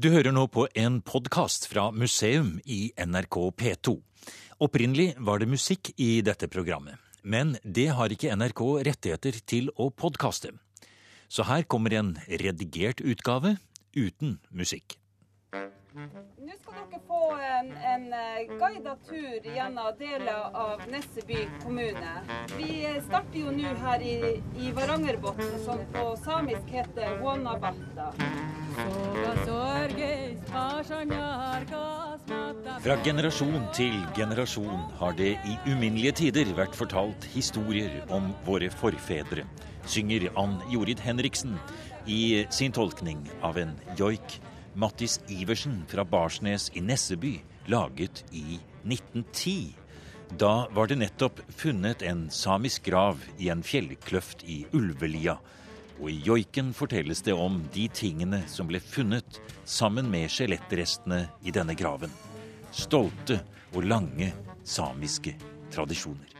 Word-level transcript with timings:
Du 0.00 0.08
hører 0.08 0.32
nå 0.32 0.46
på 0.48 0.62
en 0.72 1.02
podkast 1.04 1.66
fra 1.68 1.90
museum 1.92 2.54
i 2.64 2.94
NRK 2.96 3.36
P2. 3.60 3.92
Opprinnelig 4.64 5.10
var 5.20 5.42
det 5.42 5.50
musikk 5.52 5.90
i 6.00 6.22
dette 6.24 6.48
programmet, 6.48 6.96
men 7.20 7.58
det 7.60 7.90
har 7.98 8.08
ikke 8.08 8.32
NRK 8.32 8.62
rettigheter 8.88 9.36
til 9.44 9.68
å 9.76 9.90
podkaste. 9.92 10.54
Så 11.28 11.44
her 11.44 11.68
kommer 11.68 11.92
en 11.92 12.14
redigert 12.24 13.04
utgave 13.04 13.58
uten 13.92 14.38
musikk. 14.48 14.96
Nå 15.92 16.54
skal 16.56 16.76
dere 16.88 16.98
få 17.04 17.18
en, 17.36 17.66
en 17.76 18.04
eh, 18.16 18.52
guidet 18.56 18.94
tur 19.04 19.44
gjennom 19.44 19.90
deler 19.98 20.54
av 20.56 20.80
Nesseby 20.88 21.42
kommune. 21.60 22.12
Vi 22.56 22.68
starter 23.04 23.36
jo 23.42 23.50
nå 23.52 23.74
her 23.82 24.00
i, 24.00 24.14
i 24.56 24.70
Varangerbotn, 24.72 25.50
som 25.66 25.82
på 25.92 26.04
samisk 26.24 26.70
heter 26.72 27.18
Huanabatta. 27.20 28.06
Fra 32.86 32.96
generasjon 33.04 33.66
til 33.76 33.98
generasjon 34.16 34.86
har 35.02 35.18
det 35.18 35.34
i 35.44 35.58
uminnelige 35.66 36.14
tider 36.22 36.54
vært 36.56 36.78
fortalt 36.78 37.26
historier 37.34 38.00
om 38.08 38.30
våre 38.48 38.72
forfedre, 38.80 39.44
synger 39.84 40.30
Ann 40.40 40.56
Jorid 40.72 41.04
Henriksen 41.04 41.58
i 42.08 42.46
sin 42.48 42.72
tolkning 42.72 43.20
av 43.44 43.60
en 43.60 43.76
joik 44.00 44.40
Mattis 44.74 45.20
Iversen 45.28 45.84
fra 45.88 46.04
Barsnes 46.04 46.70
i 46.74 46.80
Nesseby 46.80 47.40
laget 47.66 48.24
i 48.30 48.60
1910. 48.84 49.74
Da 50.38 50.68
var 50.70 50.86
det 50.86 50.96
nettopp 50.96 51.40
funnet 51.48 52.02
en 52.02 52.30
samisk 52.30 52.84
grav 52.88 53.20
i 53.38 53.50
en 53.52 53.62
fjellkløft 53.62 54.44
i 54.48 54.62
Ulvelia. 54.72 55.36
Og 56.00 56.08
i 56.10 56.22
joiken 56.24 56.72
fortelles 56.74 57.20
det 57.22 57.34
om 57.36 57.60
de 57.74 57.84
tingene 57.92 58.40
som 58.48 58.70
ble 58.70 58.80
funnet 58.80 59.40
sammen 59.68 60.08
med 60.10 60.32
skjelettrestene 60.32 61.26
i 61.44 61.52
denne 61.52 61.76
graven. 61.76 62.10
Stolte 62.72 63.42
og 63.74 63.84
lange 63.84 64.32
samiske 64.64 65.36
tradisjoner. 65.72 66.32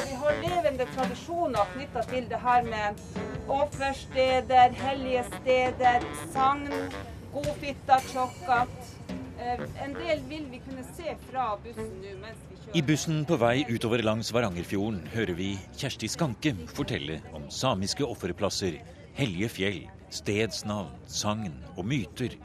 Vi 0.00 0.16
har 0.22 0.40
levende 0.46 0.88
tradisjoner 0.96 1.76
knytta 1.76 2.08
til 2.08 2.30
det 2.32 2.40
her 2.40 2.64
med 2.64 3.04
offersteder, 3.50 4.74
hellige 4.80 5.24
steder, 5.34 6.06
sagn, 6.32 6.66
godfitta, 7.34 8.00
tjokkat. 8.12 8.76
Eh, 9.40 9.60
En 9.84 9.94
del 9.96 10.20
vil 10.28 10.46
vi 10.50 10.60
kunne 10.60 10.84
se 10.84 11.14
fra 11.30 11.54
bussen 11.64 11.90
nå 12.02 12.14
mens 12.20 12.40
vi 12.48 12.56
kjører. 12.58 12.76
I 12.76 12.82
bussen 12.86 13.22
på 13.26 13.38
vei 13.40 13.64
utover 13.70 14.02
langs 14.04 14.32
Varangerfjorden 14.36 15.00
hører 15.14 15.34
vi 15.38 15.54
Kjersti 15.80 16.10
Skanke 16.12 16.52
fortelle 16.76 17.20
om 17.34 17.48
samiske 17.50 18.04
offerplasser, 18.04 18.76
hellige 19.16 19.48
fjell, 19.56 19.80
stedsnavn, 20.12 20.92
sagn 21.08 21.54
og 21.76 21.86
myter 21.88 22.36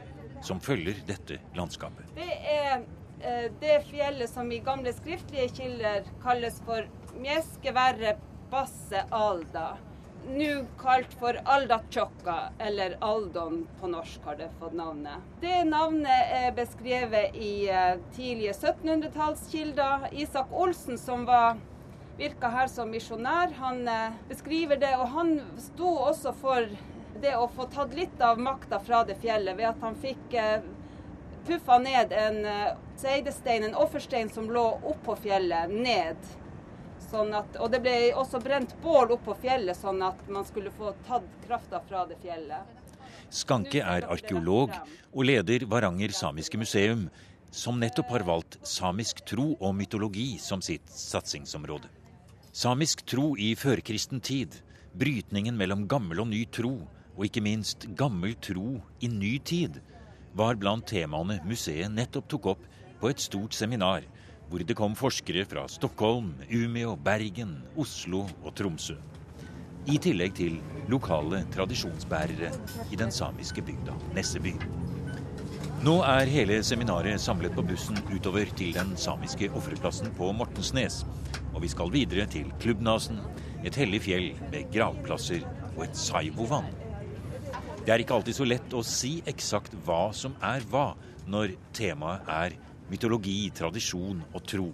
som 0.45 0.62
følger 0.62 1.02
dette 1.08 1.40
landskapet. 1.58 2.08
Det 2.16 2.31
er 2.53 2.86
eh, 3.22 3.50
det 3.62 3.81
fjellet 3.90 4.31
som 4.31 4.52
i 4.52 4.62
gamle 4.64 4.94
skriftlige 4.95 5.50
kilder 5.59 6.08
kalles 6.23 6.62
for 6.66 6.88
Mjeskeverre 7.19 8.16
Basse 8.52 9.03
Alda. 9.12 9.75
Nå 10.28 10.66
kalt 10.81 11.14
for 11.20 11.38
Aldatjokka, 11.45 12.36
eller 12.59 12.98
Aldon 13.00 13.68
på 13.80 13.88
norsk 13.88 14.23
har 14.26 14.36
det 14.36 14.48
fått 14.59 14.73
navnet. 14.73 15.22
Det 15.42 15.64
navnet 15.70 16.31
er 16.34 16.56
beskrevet 16.58 17.36
i 17.38 17.68
eh, 17.70 18.00
tidlige 18.16 18.53
1700-tallskilder. 18.53 20.08
Isak 20.12 20.50
Olsen, 20.50 20.98
som 20.98 21.28
var 21.30 21.59
virka 22.18 22.50
her 22.50 22.72
som 22.73 22.90
misjonær, 22.90 23.53
han 23.59 23.88
eh, 23.88 24.16
beskriver 24.30 24.81
det. 24.81 24.96
Og 24.98 25.14
han 25.14 25.36
sto 25.62 25.92
også 26.08 26.34
for 26.42 26.73
det 27.22 27.36
å 27.38 27.46
få 27.53 27.68
tatt 27.76 27.94
litt 27.94 28.22
av 28.26 28.42
makta 28.42 28.80
fra 28.81 29.03
det 29.06 29.20
fjellet, 29.22 29.59
ved 29.59 29.70
at 29.76 29.86
han 29.86 30.00
fikk 30.02 30.34
eh, 30.42 30.66
puffa 31.46 31.78
ned 31.86 32.16
en 32.18 32.42
seidestein, 32.98 33.68
en 33.68 33.78
offerstein 33.78 34.34
som 34.34 34.50
lå 34.50 34.66
oppå 34.81 35.20
fjellet, 35.22 35.70
ned. 35.70 36.34
Sånn 37.06 37.36
at, 37.38 37.58
og 37.62 37.70
det 37.74 37.82
ble 37.86 37.96
også 38.18 38.40
brent 38.44 38.74
bål 38.82 39.14
opp 39.16 39.28
på 39.28 39.36
fjellet, 39.44 39.78
sånn 39.78 40.02
at 40.06 40.20
man 40.32 40.46
skulle 40.48 40.74
få 40.74 40.96
tatt 41.08 41.28
krafta 41.46 41.82
fra 41.86 42.06
det 42.10 42.18
fjellet. 42.24 42.74
Skanke 43.30 43.82
er 43.82 44.08
arkeolog 44.12 44.74
og 45.12 45.22
leder 45.28 45.66
Varanger 45.70 46.14
samiske 46.16 46.60
museum, 46.60 47.08
som 47.56 47.80
nettopp 47.80 48.10
har 48.12 48.26
valgt 48.28 48.58
samisk 48.68 49.22
tro 49.30 49.54
og 49.56 49.76
mytologi 49.78 50.36
som 50.42 50.64
sitt 50.66 50.90
satsingsområde. 50.92 51.88
Samisk 52.56 53.06
tro 53.08 53.34
i 53.40 53.54
førkristen 53.60 54.22
tid, 54.24 54.56
brytningen 54.96 55.58
mellom 55.60 55.86
gammel 55.92 56.24
og 56.24 56.30
ny 56.32 56.46
tro, 56.52 56.78
og 57.16 57.28
ikke 57.28 57.44
minst 57.44 57.88
gammel 57.96 58.36
tro 58.44 58.80
i 59.04 59.10
ny 59.12 59.38
tid, 59.40 59.80
var 60.36 60.58
blant 60.60 60.88
temaene 60.88 61.40
museet 61.48 61.92
nettopp 61.92 62.28
tok 62.32 62.50
opp 62.56 62.64
på 63.00 63.12
et 63.12 63.24
stort 63.24 63.56
seminar, 63.56 64.04
hvor 64.50 64.63
det 64.63 64.78
kom 64.78 64.95
forskere 64.97 65.45
fra 65.50 65.66
Stockholm, 65.72 66.33
Umeå, 66.50 66.95
Bergen, 67.01 67.57
Oslo 67.78 68.25
og 68.44 68.53
Tromsø. 68.57 68.95
I 69.85 70.00
tillegg 70.01 70.33
til 70.38 70.57
lokale 70.89 71.44
tradisjonsbærere 71.53 72.50
i 72.89 72.97
den 72.97 73.11
samiske 73.13 73.61
bygda 73.66 73.94
Nesseby. 74.16 74.56
Nå 75.85 76.00
er 76.01 76.31
hele 76.31 76.56
seminaret 76.66 77.22
samlet 77.22 77.53
på 77.53 77.61
bussen 77.67 78.00
utover 78.09 78.50
til 78.57 78.72
den 78.73 78.95
samiske 78.97 79.51
ofreplassen 79.53 80.09
på 80.17 80.31
Mortensnes. 80.33 81.03
Og 81.53 81.62
vi 81.62 81.69
skal 81.69 81.94
videre 81.94 82.25
til 82.25 82.50
Klubbnasen, 82.63 83.19
et 83.62 83.77
hellig 83.77 84.01
fjell 84.07 84.31
med 84.50 84.72
gravplasser 84.73 85.45
og 85.75 85.83
et 85.85 86.00
saivovann. 86.00 86.72
Det 87.85 87.94
er 87.94 88.01
ikke 88.01 88.17
alltid 88.17 88.39
så 88.39 88.47
lett 88.50 88.73
å 88.73 88.81
si 88.81 89.19
eksakt 89.29 89.77
hva 89.85 90.07
som 90.17 90.33
er 90.41 90.66
hva, 90.72 90.95
når 91.29 91.53
temaet 91.77 92.25
er 92.33 92.57
mytologi, 92.91 93.50
tradisjon 93.56 94.22
og 94.31 94.44
tro. 94.47 94.69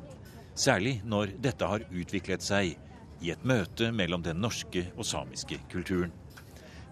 Særlig 0.57 0.99
når 1.07 1.35
dette 1.41 1.67
har 1.67 1.85
utviklet 1.89 2.43
seg 2.43 2.75
i 3.21 3.31
et 3.31 3.45
møte 3.47 3.91
mellom 3.93 4.23
den 4.25 4.41
norske 4.41 4.87
og 4.97 5.05
samiske 5.07 5.59
kulturen. 5.71 6.11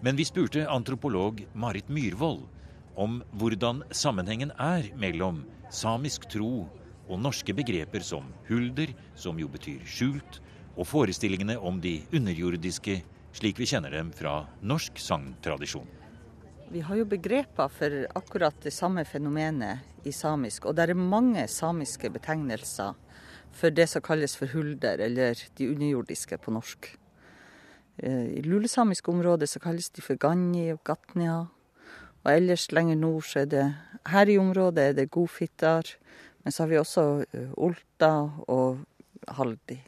Men 0.00 0.16
vi 0.16 0.24
spurte 0.24 0.64
antropolog 0.70 1.42
Marit 1.52 1.90
Myhrvold 1.92 2.46
om 3.00 3.20
hvordan 3.36 3.82
sammenhengen 3.92 4.54
er 4.56 4.88
mellom 4.96 5.42
samisk 5.72 6.24
tro 6.32 6.64
og 7.10 7.20
norske 7.20 7.52
begreper 7.56 8.04
som 8.06 8.30
hulder, 8.48 8.94
som 9.18 9.38
jo 9.38 9.50
betyr 9.50 9.82
skjult, 9.84 10.40
og 10.78 10.86
forestillingene 10.88 11.58
om 11.58 11.80
de 11.82 11.98
underjordiske, 12.14 13.00
slik 13.36 13.58
vi 13.60 13.68
kjenner 13.68 13.92
dem 13.92 14.12
fra 14.14 14.44
norsk 14.62 14.98
sangtradisjon. 15.02 15.99
Vi 16.70 16.80
har 16.86 16.96
jo 17.00 17.04
begreper 17.04 17.66
for 17.68 17.94
akkurat 18.14 18.54
det 18.62 18.70
samme 18.70 19.02
fenomenet 19.04 20.06
i 20.06 20.12
samisk, 20.14 20.68
og 20.70 20.76
det 20.78 20.84
er 20.86 20.94
mange 20.94 21.42
samiske 21.50 22.12
betegnelser 22.14 22.94
for 23.50 23.74
det 23.74 23.88
som 23.90 24.04
kalles 24.06 24.36
for 24.38 24.46
hulder, 24.54 25.02
eller 25.02 25.34
de 25.58 25.66
underjordiske 25.66 26.38
på 26.38 26.54
norsk. 26.54 26.92
Eh, 27.98 28.38
I 28.38 28.44
lulesamisk 28.46 29.08
område 29.10 29.50
så 29.50 29.58
kalles 29.58 29.90
de 29.90 30.04
for 30.06 30.14
ganji 30.14 30.70
og 30.70 30.84
gatnia, 30.86 31.40
og 32.22 32.32
ellers 32.32 32.70
lenger 32.70 33.02
nord 33.02 33.26
så 33.26 33.42
er 33.42 33.50
det 33.50 33.66
her 34.14 34.30
i 34.30 34.38
området 34.38 34.84
er 34.84 34.98
det 35.00 35.10
godfittar, 35.10 35.90
men 36.44 36.52
så 36.52 36.62
har 36.62 36.70
vi 36.70 36.78
også 36.78 37.06
eh, 37.34 37.50
olta 37.58 38.14
og 38.46 38.84
haldi. 39.26 39.82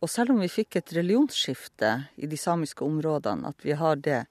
Og 0.00 0.08
selv 0.08 0.32
om 0.32 0.40
vi 0.40 0.48
fikk 0.48 0.78
et 0.78 0.94
religionsskifte 0.96 1.90
i 2.16 2.28
de 2.28 2.36
samiske 2.40 2.84
områdene, 2.84 3.50
at 3.52 3.64
vi 3.64 3.74
har 3.76 3.98
det, 4.00 4.22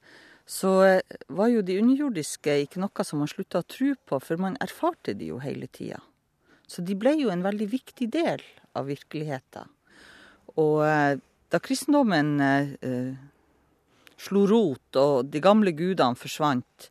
så 0.50 0.70
eh, 0.82 1.18
var 1.30 1.50
jo 1.52 1.62
de 1.62 1.78
underjordiske 1.78 2.56
ikke 2.64 2.82
noe 2.82 3.06
som 3.06 3.22
man 3.22 3.30
slutta 3.30 3.62
å 3.62 3.68
tro 3.70 3.92
på, 3.94 4.18
for 4.18 4.42
man 4.42 4.58
erfarte 4.62 5.14
de 5.14 5.30
jo 5.30 5.38
hele 5.42 5.68
tida. 5.70 6.00
Så 6.70 6.82
de 6.86 6.96
ble 6.98 7.16
jo 7.20 7.30
en 7.30 7.44
veldig 7.46 7.68
viktig 7.70 8.08
del 8.10 8.42
av 8.78 8.88
virkeligheten. 8.90 9.70
Og 10.58 10.82
eh, 10.86 11.18
da 11.50 11.58
kristendommen 11.62 12.34
eh, 12.42 13.12
slo 14.20 14.44
rot 14.50 14.98
og 15.00 15.30
de 15.30 15.42
gamle 15.42 15.72
gudene 15.76 16.18
forsvant, 16.18 16.90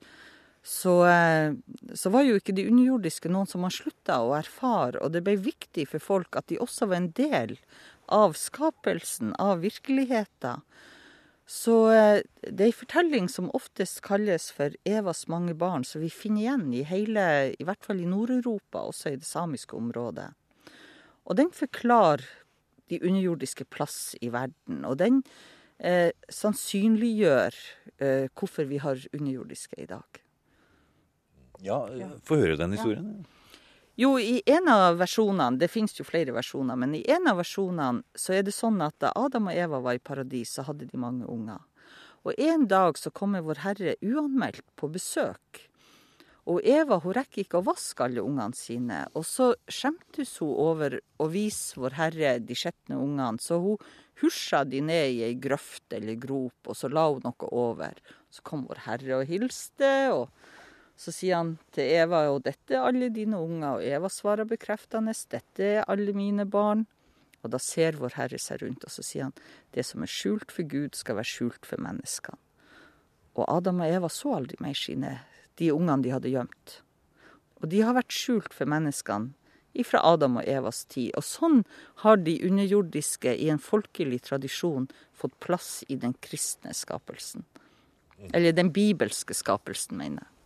så, 0.63 0.95
eh, 1.07 1.51
så 1.95 2.11
var 2.13 2.25
jo 2.27 2.37
ikke 2.39 2.55
de 2.55 2.67
underjordiske 2.69 3.31
noen 3.31 3.47
som 3.49 3.63
man 3.63 3.73
slutta 3.73 4.19
å 4.23 4.35
erfare, 4.37 4.99
og 5.03 5.13
det 5.15 5.23
ble 5.25 5.37
viktig 5.39 5.87
for 5.91 6.03
folk 6.03 6.39
at 6.39 6.49
de 6.51 6.59
også 6.61 6.89
var 6.89 7.01
en 7.01 7.11
del 7.17 7.55
av 8.09 8.35
skapelsen, 8.37 9.35
av 9.39 9.63
virkeligheten. 9.63 10.65
Så 11.49 11.75
eh, 11.89 12.19
det 12.45 12.61
er 12.61 12.67
ei 12.69 12.75
fortelling 12.75 13.29
som 13.31 13.47
oftest 13.57 14.03
kalles 14.05 14.51
for 14.53 14.75
Evas 14.85 15.23
mange 15.31 15.55
barn, 15.57 15.85
som 15.87 16.03
vi 16.03 16.11
finner 16.13 16.43
igjen 16.43 16.67
i 16.77 16.83
hele, 16.85 17.23
i 17.57 17.65
hvert 17.65 17.85
fall 17.85 18.03
i 18.03 18.09
Nord-Europa, 18.09 18.83
også 18.91 19.15
i 19.15 19.17
det 19.17 19.25
samiske 19.25 19.73
området. 19.77 20.29
Og 21.25 21.39
den 21.39 21.49
forklarer 21.53 22.21
de 22.89 23.01
underjordiske 23.01 23.65
plass 23.73 24.13
i 24.21 24.29
verden, 24.33 24.83
og 24.85 24.99
den 25.01 25.23
eh, 25.81 26.13
sannsynliggjør 26.29 27.57
eh, 27.97 28.29
hvorfor 28.37 28.69
vi 28.69 28.81
har 28.85 29.01
underjordiske 29.09 29.81
i 29.81 29.89
dag. 29.89 30.21
Ja, 31.65 31.81
få 32.29 32.37
høre 32.43 32.61
den 32.61 32.77
historien. 32.77 33.25
Jo, 33.99 34.13
i 34.19 34.41
en 34.45 34.69
av 34.71 34.95
versjonene, 34.95 35.59
det 35.59 35.67
finnes 35.67 35.97
jo 35.97 36.05
flere 36.07 36.31
versjoner, 36.31 36.77
men 36.79 36.93
i 36.95 37.01
en 37.11 37.25
av 37.27 37.41
versjonene 37.41 38.05
så 38.15 38.37
er 38.37 38.45
det 38.47 38.53
sånn 38.55 38.77
at 38.79 38.95
da 39.03 39.09
Adam 39.19 39.49
og 39.51 39.57
Eva 39.59 39.81
var 39.83 39.97
i 39.97 39.99
paradis, 39.99 40.53
så 40.55 40.63
hadde 40.63 40.85
de 40.87 40.99
mange 41.03 41.25
unger. 41.27 41.59
Og 42.23 42.39
en 42.39 42.63
dag 42.71 42.95
så 42.95 43.11
kommer 43.11 43.43
Vår 43.43 43.59
Herre 43.65 43.97
uanmeldt 43.99 44.63
på 44.79 44.87
besøk. 44.93 45.59
Og 46.47 46.63
Eva 46.63 47.01
hun 47.03 47.17
rekker 47.17 47.43
ikke 47.43 47.59
å 47.59 47.65
vaske 47.67 48.05
alle 48.05 48.23
ungene 48.23 48.55
sine. 48.55 49.01
Og 49.19 49.25
så 49.27 49.49
skjemtes 49.67 50.31
hun 50.39 50.53
over 50.55 50.95
å 51.19 51.27
vise 51.33 51.75
Vår 51.83 51.97
Herre 51.99 52.31
de 52.39 52.55
skjetne 52.55 53.01
ungene, 53.03 53.43
så 53.43 53.59
hun 53.59 53.83
husja 54.23 54.63
de 54.63 54.79
ned 54.79 55.17
i 55.17 55.25
ei 55.27 55.35
grøft 55.35 55.91
eller 55.99 56.15
grop, 56.15 56.71
og 56.71 56.79
så 56.79 56.87
la 56.87 57.03
hun 57.09 57.27
noe 57.27 57.51
over. 57.51 57.99
Så 58.31 58.47
kom 58.47 58.63
Vår 58.71 58.79
Herre 58.87 59.19
og 59.19 59.27
hilste, 59.27 59.91
og 60.15 60.31
så 60.99 61.13
sier 61.15 61.39
han 61.39 61.53
til 61.75 61.87
Eva 61.95 62.25
og 62.33 62.41
dette 62.43 62.75
er 62.75 62.83
alle 62.83 63.07
dine 63.15 63.39
unger, 63.39 63.77
og 63.77 63.85
Eva 63.87 64.09
svarer 64.11 64.47
bekreftende 64.49 65.15
dette 65.31 65.69
er 65.79 65.87
alle 65.87 66.11
mine 66.13 66.43
barn. 66.45 66.85
Og 67.39 67.53
da 67.53 67.59
ser 67.63 67.95
Vår 67.95 68.17
Herre 68.17 68.35
seg 68.41 68.59
rundt, 68.65 68.83
og 68.83 68.91
så 68.91 69.03
sier 69.05 69.29
han 69.29 69.35
det 69.71 69.85
som 69.87 70.03
er 70.03 70.11
skjult 70.11 70.51
for 70.51 70.67
Gud, 70.67 70.97
skal 70.99 71.15
være 71.15 71.31
skjult 71.31 71.67
for 71.69 71.79
menneskene. 71.79 72.35
Og 73.39 73.45
Adam 73.47 73.79
og 73.79 73.87
Eva 73.87 74.09
så 74.11 74.33
aldri 74.35 74.57
mer 74.59 74.75
sine 74.75 75.13
de 75.61 75.69
ungene 75.71 76.03
de 76.03 76.11
hadde 76.11 76.33
gjemt. 76.33 76.79
Og 77.63 77.69
de 77.71 77.79
har 77.83 77.95
vært 77.95 78.15
skjult 78.15 78.55
for 78.55 78.67
menneskene 78.67 79.31
fra 79.87 80.01
Adam 80.03 80.39
og 80.41 80.47
Evas 80.49 80.83
tid. 80.91 81.13
Og 81.15 81.23
sånn 81.23 81.61
har 82.03 82.19
de 82.19 82.35
underjordiske 82.43 83.31
i 83.31 83.47
en 83.53 83.61
folkelig 83.61 84.23
tradisjon 84.27 84.89
fått 85.15 85.37
plass 85.39 85.85
i 85.87 85.95
den 85.95 86.15
kristne 86.19 86.73
skapelsen. 86.75 87.45
Eller 88.33 88.51
den 88.51 88.73
bibelske 88.75 89.37
skapelsen, 89.37 89.95
mener 90.01 90.25
jeg. 90.25 90.38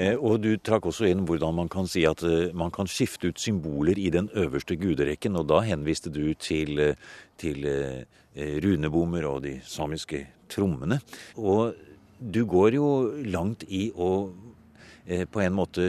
Eh, 0.00 0.16
og 0.16 0.40
du 0.40 0.54
trakk 0.56 0.86
også 0.88 1.08
inn 1.10 1.26
hvordan 1.28 1.56
man 1.58 1.68
kan 1.72 1.88
si 1.90 2.06
at 2.08 2.22
eh, 2.24 2.54
man 2.56 2.72
kan 2.72 2.88
skifte 2.88 3.28
ut 3.30 3.40
symboler 3.42 3.98
i 4.00 4.08
den 4.14 4.30
øverste 4.38 4.78
guderekken. 4.80 5.36
Og 5.36 5.48
da 5.50 5.60
henviste 5.66 6.12
du 6.12 6.32
til, 6.40 6.78
eh, 6.80 6.94
til 7.40 7.66
runebommer 8.62 9.26
og 9.26 9.42
de 9.42 9.56
samiske 9.66 10.22
trommene. 10.48 11.00
Og 11.36 11.74
du 12.20 12.44
går 12.46 12.76
jo 12.76 12.86
langt 13.26 13.64
i 13.66 13.88
å 13.90 14.30
på 15.10 15.40
en 15.42 15.54
måte 15.56 15.88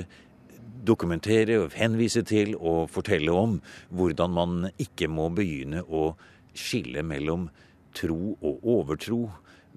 dokumentere, 0.82 1.60
og 1.62 1.76
henvise 1.78 2.24
til 2.26 2.56
og 2.56 2.90
fortelle 2.90 3.36
om 3.36 3.60
hvordan 3.94 4.34
man 4.34 4.56
ikke 4.82 5.12
må 5.12 5.28
begynne 5.36 5.84
å 5.86 6.16
skille 6.58 7.04
mellom 7.06 7.46
tro 7.94 8.34
og 8.42 8.66
overtro. 8.66 9.20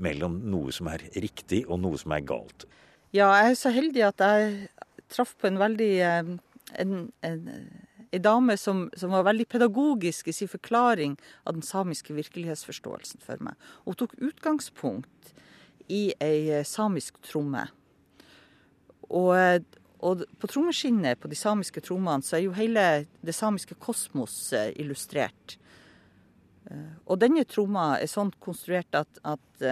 Mellom 0.00 0.38
noe 0.48 0.72
som 0.72 0.88
er 0.94 1.04
riktig 1.12 1.66
og 1.68 1.82
noe 1.84 2.00
som 2.00 2.16
er 2.16 2.24
galt. 2.24 2.64
Ja, 3.14 3.28
jeg 3.38 3.52
er 3.52 3.58
så 3.58 3.70
heldig 3.70 4.02
at 4.08 4.22
jeg 4.24 4.68
traff 5.12 5.36
på 5.38 5.46
en 5.46 5.60
veldig 5.60 5.90
eh, 6.02 6.30
en, 6.82 6.94
en, 7.22 7.44
en 8.10 8.24
dame 8.24 8.56
som, 8.58 8.88
som, 8.98 9.12
var 9.14 9.28
veldig 9.28 9.46
pedagogisk 9.52 10.28
i 10.28 10.34
sin 10.34 10.50
forklaring 10.50 11.14
av 11.46 11.54
den 11.54 11.62
samiske 11.62 12.14
virkelighetsforståelsen 12.16 13.22
for 13.22 13.38
meg. 13.44 13.54
Hun 13.86 13.98
tok 14.00 14.16
utgangspunkt 14.18 15.34
i 15.86 16.08
ei 16.18 16.50
eh, 16.50 16.66
samisk 16.66 17.20
tromme. 17.22 17.68
Og, 19.14 19.66
og 20.02 20.24
på 20.40 20.50
trommeskinnet 20.50 21.20
på 21.20 21.30
de 21.30 21.38
samiske 21.38 21.84
trommene 21.84 22.24
så 22.24 22.38
er 22.38 22.46
jo 22.48 22.56
hele 22.56 23.04
det 23.22 23.36
samiske 23.36 23.78
kosmos 23.78 24.52
eh, 24.56 24.72
illustrert. 24.80 25.58
Eh, 26.70 26.94
og 27.06 27.20
denne 27.22 27.44
tromma 27.48 27.98
er 27.98 28.10
sånn 28.10 28.32
konstruert 28.44 28.96
at, 28.98 29.20
at 29.24 29.64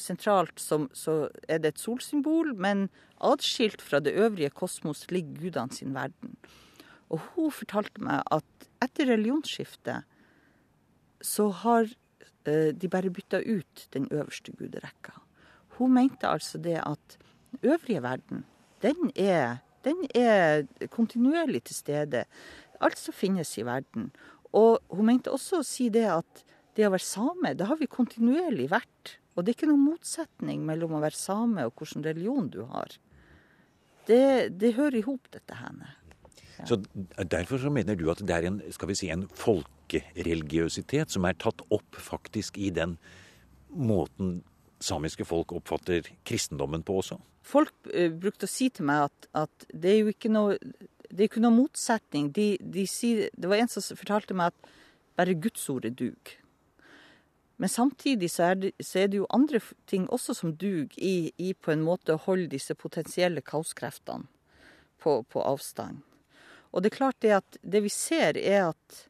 sentralt 0.00 0.60
som, 0.60 0.88
så 0.92 1.28
er 1.48 1.62
det 1.62 1.74
et 1.74 1.82
solsymbol, 1.82 2.54
men 2.54 2.88
atskilt 3.22 3.82
fra 3.84 4.00
det 4.02 4.16
øvrige 4.18 4.50
kosmos 4.54 5.06
ligger 5.10 5.46
gudene 5.46 5.74
sin 5.74 5.94
verden. 5.96 6.36
Og 7.12 7.20
hun 7.32 7.52
fortalte 7.54 8.02
meg 8.02 8.22
at 8.32 8.68
etter 8.82 9.12
religionsskiftet 9.12 10.08
så 11.22 11.50
har 11.62 11.90
de 12.42 12.88
bare 12.90 13.12
bytta 13.14 13.38
ut 13.46 13.84
den 13.94 14.08
øverste 14.10 14.50
guderekka. 14.58 15.12
Hun 15.78 15.94
mente 15.94 16.26
altså 16.26 16.58
det 16.58 16.80
at 16.82 17.18
den 17.52 17.70
øvrige 17.70 18.02
verden, 18.02 18.44
den 18.82 19.12
er, 19.16 19.56
den 19.84 20.06
er 20.14 20.66
kontinuerlig 20.90 21.62
til 21.64 21.74
stede. 21.74 22.24
Alt 22.80 22.98
som 22.98 23.14
finnes 23.14 23.58
i 23.58 23.64
verden. 23.66 24.10
Og 24.58 24.82
hun 24.92 25.08
mente 25.08 25.32
også 25.32 25.60
å 25.60 25.66
si 25.66 25.88
det 25.92 26.08
at 26.12 26.44
det 26.76 26.86
å 26.88 26.92
være 26.92 27.04
same, 27.04 27.54
det 27.56 27.68
har 27.68 27.78
vi 27.80 27.88
kontinuerlig 27.90 28.68
vært. 28.72 29.16
Og 29.32 29.44
det 29.44 29.52
er 29.52 29.58
ikke 29.58 29.70
noen 29.70 29.86
motsetning 29.86 30.64
mellom 30.68 30.96
å 30.96 31.02
være 31.02 31.16
same 31.16 31.64
og 31.68 31.74
hvilken 31.80 32.04
religion 32.04 32.50
du 32.52 32.62
har. 32.68 32.94
Det, 34.08 34.52
det 34.60 34.74
hører 34.76 34.98
i 34.98 35.04
hop, 35.06 35.28
dette 35.32 35.56
her. 35.56 35.74
Ja. 36.58 36.68
Så 36.68 36.80
Derfor 37.16 37.60
så 37.62 37.72
mener 37.72 37.96
du 37.96 38.08
at 38.12 38.20
det 38.20 38.34
er 38.34 38.48
en, 38.50 38.60
skal 38.74 38.90
vi 38.90 38.98
si, 38.98 39.10
en 39.12 39.24
folkereligiøsitet 39.40 41.14
som 41.14 41.28
er 41.28 41.38
tatt 41.40 41.64
opp 41.72 42.00
faktisk 42.00 42.58
i 42.60 42.72
den 42.74 42.98
måten 43.72 44.40
samiske 44.82 45.24
folk 45.24 45.54
oppfatter 45.54 46.08
kristendommen 46.26 46.82
på 46.84 46.98
også? 47.00 47.18
Folk 47.46 47.72
uh, 47.90 48.10
brukte 48.10 48.48
å 48.48 48.50
si 48.50 48.68
til 48.74 48.86
meg 48.90 49.06
at, 49.08 49.28
at, 49.44 49.66
det 49.70 49.94
er 49.94 50.00
jo 50.02 50.12
ikke 50.12 50.30
noe, 50.32 50.58
det 51.12 51.24
er 51.26 51.28
ikke 51.28 51.42
noe 51.44 51.54
motsetning. 51.54 52.30
De, 52.32 52.54
de 52.60 52.86
sier, 52.88 53.28
det 53.36 53.50
var 53.50 53.60
en 53.60 53.68
som 53.68 53.84
fortalte 53.98 54.36
meg 54.36 54.52
at 54.52 54.70
bare 55.20 55.36
gudsordet 55.36 55.92
dug. 55.98 56.36
Men 57.60 57.68
samtidig 57.68 58.30
så 58.32 58.46
er, 58.48 58.54
det, 58.58 58.70
så 58.80 59.02
er, 59.02 59.10
det, 59.12 59.20
jo 59.20 59.28
andre 59.30 59.60
ting 59.86 60.08
også 60.10 60.34
som 60.34 60.54
duger 60.56 60.96
i, 60.96 61.30
i, 61.36 61.52
på 61.52 61.74
en 61.74 61.84
måte 61.84 62.16
å 62.16 62.22
holde 62.24 62.48
disse 62.50 62.74
potensielle 62.74 63.44
kaoskreftene 63.44 64.26
på, 65.02 65.20
på 65.28 65.44
avstand. 65.44 66.00
Og 66.72 66.82
det 66.82 66.90
er 66.90 66.96
klart 66.96 67.20
det 67.20 67.34
at 67.36 67.60
det 67.60 67.84
vi 67.84 67.92
ser, 67.92 68.40
er 68.40 68.72
at 68.72 69.04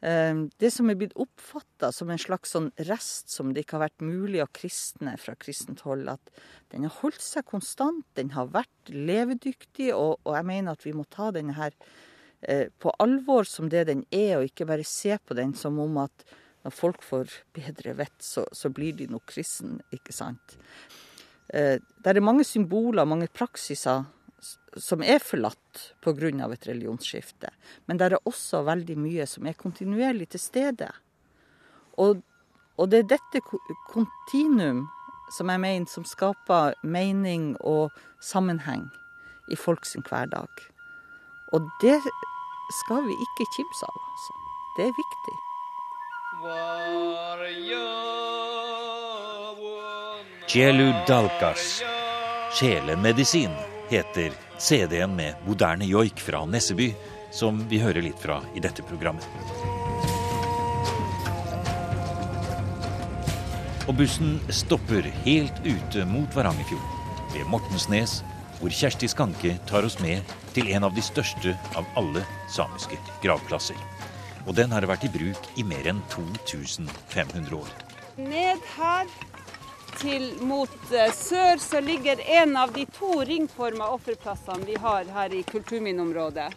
det 0.00 0.68
som 0.70 0.90
er 0.92 0.98
blitt 1.00 1.14
oppfatta 1.16 1.88
som 1.92 2.10
en 2.12 2.20
slags 2.20 2.52
sånn 2.52 2.68
rest 2.84 3.32
som 3.32 3.54
det 3.54 3.64
ikke 3.64 3.78
har 3.78 3.86
vært 3.86 4.04
mulig 4.04 4.42
å 4.44 4.50
kristne 4.52 5.16
fra 5.18 5.34
kristent 5.40 5.80
hold, 5.86 6.04
at 6.12 6.42
den 6.70 6.84
har 6.84 6.92
holdt 7.00 7.24
seg 7.24 7.46
konstant, 7.48 8.04
den 8.14 8.34
har 8.36 8.52
vært 8.52 8.92
levedyktig, 8.92 9.94
og, 9.96 10.20
og 10.22 10.36
jeg 10.36 10.48
mener 10.52 10.76
at 10.76 10.84
vi 10.84 10.92
må 10.94 11.06
ta 11.10 11.30
denne 11.34 11.56
her 11.56 11.72
eh, 12.42 12.68
på 12.78 12.92
alvor 13.02 13.48
som 13.48 13.70
det 13.72 13.86
den 13.88 14.04
er, 14.12 14.36
og 14.36 14.50
ikke 14.50 14.68
bare 14.68 14.84
se 14.86 15.16
på 15.16 15.38
den 15.38 15.56
som 15.56 15.80
om 15.82 16.02
at 16.04 16.26
når 16.66 16.74
folk 16.74 17.02
får 17.06 17.32
bedre 17.54 17.94
vett, 17.96 18.18
så, 18.20 18.44
så 18.52 18.70
blir 18.74 18.96
de 18.98 19.06
nok 19.10 19.28
kristne, 19.30 19.80
ikke 19.94 20.14
sant. 20.14 20.58
Eh, 21.54 21.78
det 21.78 22.12
er 22.12 22.24
mange 22.24 22.44
symboler, 22.44 23.08
mange 23.08 23.30
praksiser 23.32 24.04
som 24.76 25.02
er 25.02 25.18
forlatt 25.18 25.94
pga. 26.04 26.52
et 26.52 26.66
religionsskifte. 26.68 27.50
Men 27.86 27.98
det 27.98 28.12
er 28.12 28.18
også 28.24 28.62
veldig 28.62 28.96
mye 28.98 29.26
som 29.26 29.46
er 29.46 29.52
kontinuerlig 29.52 30.28
til 30.28 30.40
stede. 30.40 30.90
Og, 31.98 32.22
og 32.76 32.90
det 32.90 32.98
er 32.98 33.16
dette 33.16 33.40
kontinuum 33.88 34.88
som 35.30 35.48
jeg 35.50 35.60
mener 35.60 35.86
som 35.86 36.04
skaper 36.04 36.74
mening 36.82 37.56
og 37.60 37.90
sammenheng 38.20 38.86
i 39.50 39.56
folks 39.56 39.96
hverdag. 40.08 40.48
Og 41.52 41.68
det 41.82 42.00
skal 42.82 43.04
vi 43.06 43.12
ikke 43.12 43.46
kimse 43.56 43.86
av. 43.86 44.00
Altså. 44.12 44.32
Det 44.76 44.84
er 44.86 44.94
viktig. 45.02 45.36
Jelu 50.56 50.92
Dalkas, 51.08 51.82
sjelemedisin 52.54 53.54
heter 53.90 54.45
CD-en 54.58 55.16
med 55.16 55.34
moderne 55.46 55.86
joik 55.88 56.20
fra 56.20 56.44
Nesseby, 56.46 56.90
som 57.30 57.58
vi 57.68 57.80
hører 57.82 58.04
litt 58.04 58.20
fra 58.22 58.40
i 58.56 58.62
dette 58.64 58.84
programmet. 58.86 59.26
Og 63.86 63.94
bussen 64.00 64.38
stopper 64.50 65.06
helt 65.26 65.60
ute 65.66 66.06
mot 66.10 66.32
Varangerfjorden, 66.34 66.94
ved 67.34 67.46
Mortensnes, 67.52 68.22
hvor 68.58 68.72
Kjersti 68.72 69.08
Skanke 69.12 69.58
tar 69.68 69.86
oss 69.86 69.98
med 70.00 70.24
til 70.56 70.72
en 70.72 70.88
av 70.88 70.94
de 70.96 71.04
største 71.04 71.52
av 71.76 71.86
alle 72.00 72.24
samiske 72.50 72.98
gravplasser. 73.22 73.78
Og 74.46 74.56
den 74.56 74.72
har 74.72 74.86
vært 74.88 75.04
i 75.06 75.12
bruk 75.12 75.50
i 75.60 75.66
mer 75.66 75.86
enn 75.90 76.00
2500 76.14 77.52
år. 77.58 77.70
Ned 78.16 78.62
her 78.78 79.10
til 80.00 80.28
mot 80.44 80.92
eh, 80.92 81.12
sør 81.14 81.60
så 81.62 81.80
ligger 81.80 82.20
en 82.40 82.56
av 82.56 82.72
de 82.72 82.84
to 82.96 83.20
ringforma 83.24 83.88
offerplassene 83.94 84.66
vi 84.68 84.76
har 84.80 85.08
her 85.14 85.34
i 85.34 85.42
kulturminneområdet. 85.46 86.50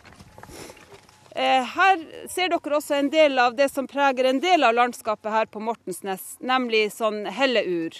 Eh, 1.31 1.63
her 1.75 2.03
ser 2.27 2.51
dere 2.51 2.77
også 2.77 2.97
en 2.97 3.09
del 3.13 3.39
av 3.39 3.55
det 3.55 3.69
som 3.71 3.87
preger 3.87 4.27
en 4.27 4.41
del 4.43 4.65
av 4.67 4.75
landskapet 4.75 5.31
her 5.31 5.49
på 5.51 5.61
Mortensnes, 5.63 6.35
nemlig 6.39 6.89
sånn 6.95 7.23
helleur. 7.31 7.95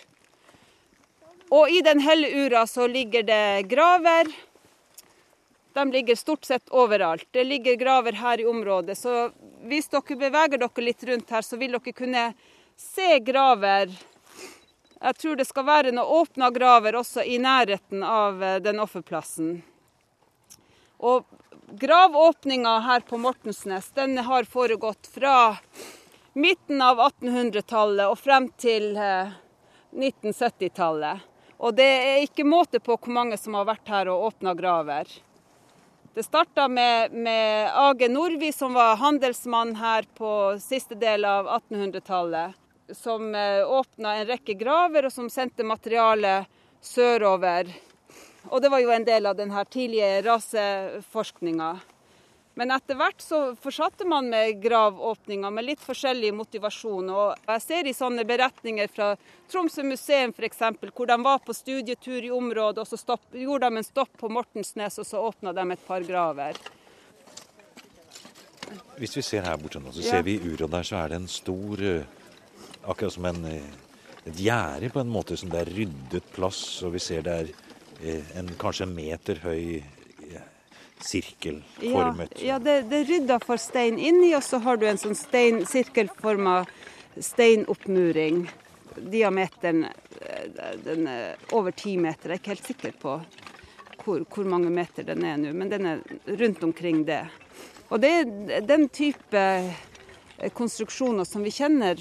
Og 1.50 1.72
i 1.72 1.82
den 1.86 2.04
helleura 2.04 2.66
så 2.68 2.88
ligger 2.88 3.24
det 3.26 3.70
graver. 3.72 4.30
De 5.74 5.86
ligger 5.92 6.16
stort 6.20 6.46
sett 6.46 6.70
overalt. 6.70 7.26
Det 7.32 7.44
ligger 7.44 7.80
graver 7.80 8.18
her 8.20 8.42
i 8.42 8.46
området. 8.46 8.98
Så 8.98 9.32
hvis 9.70 9.90
dere 9.90 10.18
beveger 10.20 10.62
dere 10.62 10.86
litt 10.86 11.04
rundt 11.10 11.34
her, 11.34 11.46
så 11.46 11.58
vil 11.58 11.78
dere 11.78 11.96
kunne 11.96 12.26
se 12.80 13.18
graver 13.26 13.94
jeg 15.00 15.16
tror 15.18 15.36
det 15.40 15.48
skal 15.48 15.68
være 15.68 15.92
noen 15.96 16.22
åpna 16.22 16.50
graver 16.52 16.98
også 17.00 17.24
i 17.24 17.38
nærheten 17.40 18.04
av 18.04 18.44
eh, 18.44 18.58
den 18.64 18.82
offerplassen. 18.84 19.62
Og 21.00 21.24
gravåpninga 21.80 22.80
her 22.84 23.06
på 23.08 23.18
Mortensnes 23.18 23.92
den 23.96 24.18
har 24.18 24.44
foregått 24.44 25.08
fra 25.14 25.56
midten 26.34 26.82
av 26.82 27.00
1800-tallet 27.00 28.12
og 28.12 28.20
frem 28.20 28.50
til 28.60 28.92
eh, 28.98 29.32
1970-tallet. 29.96 31.26
Og 31.60 31.76
det 31.76 31.88
er 31.88 32.22
ikke 32.24 32.48
måte 32.48 32.80
på 32.84 32.96
hvor 32.96 33.12
mange 33.12 33.40
som 33.40 33.56
har 33.60 33.68
vært 33.68 33.90
her 33.92 34.12
og 34.12 34.30
åpna 34.30 34.54
graver. 34.56 35.08
Det 36.16 36.24
starta 36.26 36.68
med, 36.68 37.14
med 37.16 37.72
Age 37.72 38.08
Nordvi, 38.12 38.52
som 38.52 38.74
var 38.76 38.98
handelsmann 39.00 39.76
her 39.80 40.08
på 40.18 40.32
siste 40.60 40.98
del 41.00 41.28
av 41.28 41.48
1800-tallet. 41.60 42.56
Som 42.98 43.36
eh, 43.36 43.62
åpna 43.66 44.16
en 44.18 44.28
rekke 44.30 44.56
graver, 44.58 45.06
og 45.06 45.14
som 45.14 45.30
sendte 45.30 45.68
materiale 45.68 46.42
sørover. 46.82 47.70
Og 48.50 48.62
det 48.64 48.72
var 48.72 48.82
jo 48.82 48.92
en 48.96 49.06
del 49.06 49.30
av 49.30 49.38
denne 49.38 49.64
tidlige 49.70 50.22
raseforskninga. 50.26 51.74
Men 52.60 52.74
etter 52.76 52.98
hvert 53.00 53.22
så 53.24 53.38
fortsatte 53.56 54.04
man 54.04 54.26
med 54.28 54.58
gravåpninger 54.60 55.52
med 55.54 55.64
litt 55.64 55.84
forskjellig 55.84 56.34
motivasjon. 56.36 57.08
Og 57.08 57.52
jeg 57.54 57.64
ser 57.64 57.88
i 57.88 57.94
sånne 57.96 58.26
beretninger 58.28 58.90
fra 58.92 59.14
Tromsø 59.52 59.86
museum 59.88 60.34
f.eks., 60.36 60.66
hvor 60.92 61.08
de 61.08 61.18
var 61.24 61.40
på 61.46 61.56
studietur 61.56 62.26
i 62.28 62.34
området, 62.36 62.84
og 62.84 62.90
så 62.90 63.00
stopp, 63.00 63.30
gjorde 63.32 63.70
de 63.70 63.80
en 63.80 63.88
stopp 63.88 64.12
på 64.20 64.32
Mortensnes, 64.36 65.00
og 65.00 65.08
så 65.08 65.24
åpna 65.30 65.56
de 65.56 65.66
et 65.72 65.88
par 65.88 66.04
graver. 66.04 66.60
Hvis 69.00 69.16
vi 69.16 69.24
ser 69.24 69.48
her 69.48 69.56
borte 69.62 69.80
nå, 69.80 69.96
så 69.96 70.04
ser 70.04 70.20
ja. 70.20 70.28
vi 70.28 70.36
i 70.36 70.52
uret 70.52 70.68
der 70.74 70.92
så 70.92 71.00
er 71.00 71.14
det 71.14 71.22
en 71.22 71.32
stor 71.32 71.80
eh, 71.80 72.19
Akkurat 72.86 73.14
som 73.14 73.26
en, 73.26 73.46
eh, 73.46 73.64
et 74.26 74.40
gjerde 74.40 74.90
på 74.94 75.00
en 75.00 75.12
måte 75.12 75.38
som 75.38 75.50
det 75.50 75.64
er 75.66 75.74
ryddet 75.76 76.30
plass, 76.36 76.84
og 76.84 76.94
vi 76.96 77.00
ser 77.04 77.26
det 77.26 77.34
er 77.34 77.50
eh, 78.04 78.38
en 78.40 78.52
kanskje 78.60 78.88
en 78.88 78.96
meter 78.96 79.42
høy 79.44 79.84
sirkelformet. 81.00 82.34
Ja, 82.40 82.46
ja 82.46 82.60
det, 82.60 82.90
det, 82.90 82.98
er 82.98 83.06
rydda 83.08 83.40
for 83.44 83.62
stein 83.62 84.00
inni, 84.00 84.34
og 84.36 84.44
så 84.44 84.60
har 84.64 84.80
du 84.80 84.88
en 84.90 85.00
sånn 85.00 85.16
stein, 85.16 85.64
sirkelforma 85.68 86.62
steinoppmuring. 87.16 88.44
Diameteren 89.00 89.86
den 90.84 91.08
er 91.08 91.54
over 91.56 91.72
ti 91.72 91.96
meter. 91.98 92.34
Jeg 92.34 92.40
er 92.40 92.42
ikke 92.42 92.56
helt 92.56 92.72
sikker 92.72 92.98
på 93.00 93.20
hvor, 94.04 94.24
hvor 94.32 94.48
mange 94.50 94.72
meter 94.74 95.06
den 95.08 95.24
er 95.28 95.38
nå, 95.40 95.54
men 95.56 95.72
den 95.72 95.88
er 95.88 96.04
rundt 96.40 96.64
omkring 96.68 97.06
det. 97.08 97.24
Og 97.90 98.02
det 98.04 98.12
er 98.20 98.66
den 98.68 98.88
type 98.94 99.44
konstruksjoner 100.56 101.28
som 101.28 101.44
vi 101.44 101.54
kjenner 101.54 102.00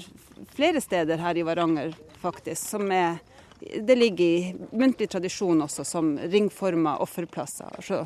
flere 0.55 0.81
steder 0.81 1.17
her 1.17 1.37
i 1.37 1.43
Varanger, 1.47 1.93
faktisk. 2.21 2.63
Som 2.75 2.91
er 2.91 3.19
det 3.59 3.95
ligger 3.95 4.25
i 4.25 4.55
muntlig 4.71 5.09
tradisjon 5.11 5.61
også 5.65 5.83
som 5.83 6.13
ringforma 6.31 6.95
offerplasser. 7.03 7.73
Altså 7.75 8.05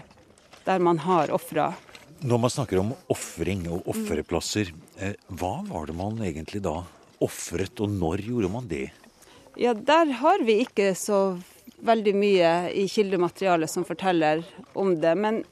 der 0.64 0.80
man 0.80 0.98
har 0.98 1.32
ofra. 1.32 1.74
Når 2.20 2.38
man 2.40 2.50
snakker 2.50 2.80
om 2.80 2.94
ofring 3.12 3.66
og 3.72 3.88
ofreplasser, 3.92 4.72
eh, 4.98 5.16
hva 5.28 5.58
var 5.68 5.90
det 5.90 5.96
man 5.98 6.22
egentlig 6.24 6.62
da 6.64 6.78
ofret, 7.24 7.82
og 7.84 7.92
når 7.92 8.24
gjorde 8.24 8.52
man 8.52 8.68
det? 8.68 8.92
Ja, 9.56 9.74
Der 9.74 10.06
har 10.06 10.40
vi 10.44 10.64
ikke 10.64 10.96
så 10.96 11.38
veldig 11.84 12.16
mye 12.16 12.52
i 12.72 12.88
kildematerialet 12.88 13.70
som 13.70 13.84
forteller 13.86 14.44
om 14.74 14.96
det. 15.02 15.16
Men 15.18 15.44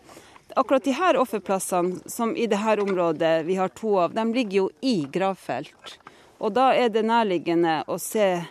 akkurat 0.56 0.84
de 0.84 0.96
her 0.96 1.20
offerplassene, 1.20 2.00
som 2.10 2.36
i 2.36 2.48
dette 2.48 2.82
området 2.82 3.46
vi 3.46 3.56
har 3.56 3.68
to 3.68 3.98
av, 4.00 4.14
de 4.14 4.26
ligger 4.34 4.58
jo 4.58 4.70
i 4.82 5.06
gravfelt. 5.12 6.00
Og 6.42 6.54
da 6.58 6.72
er 6.74 6.90
det 6.90 7.06
nærliggende 7.06 7.84
å 7.86 8.00
se 8.02 8.42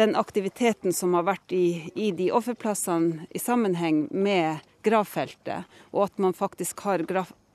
den 0.00 0.16
aktiviteten 0.16 0.94
som 0.96 1.12
har 1.18 1.26
vært 1.28 1.52
i, 1.52 1.90
i 1.92 2.08
de 2.16 2.30
offerplassene 2.32 3.26
i 3.36 3.42
sammenheng 3.42 4.06
med 4.08 4.64
gravfeltet, 4.86 5.68
og 5.92 6.06
at 6.06 6.22
man 6.22 6.36
faktisk 6.36 6.80
har 6.86 7.04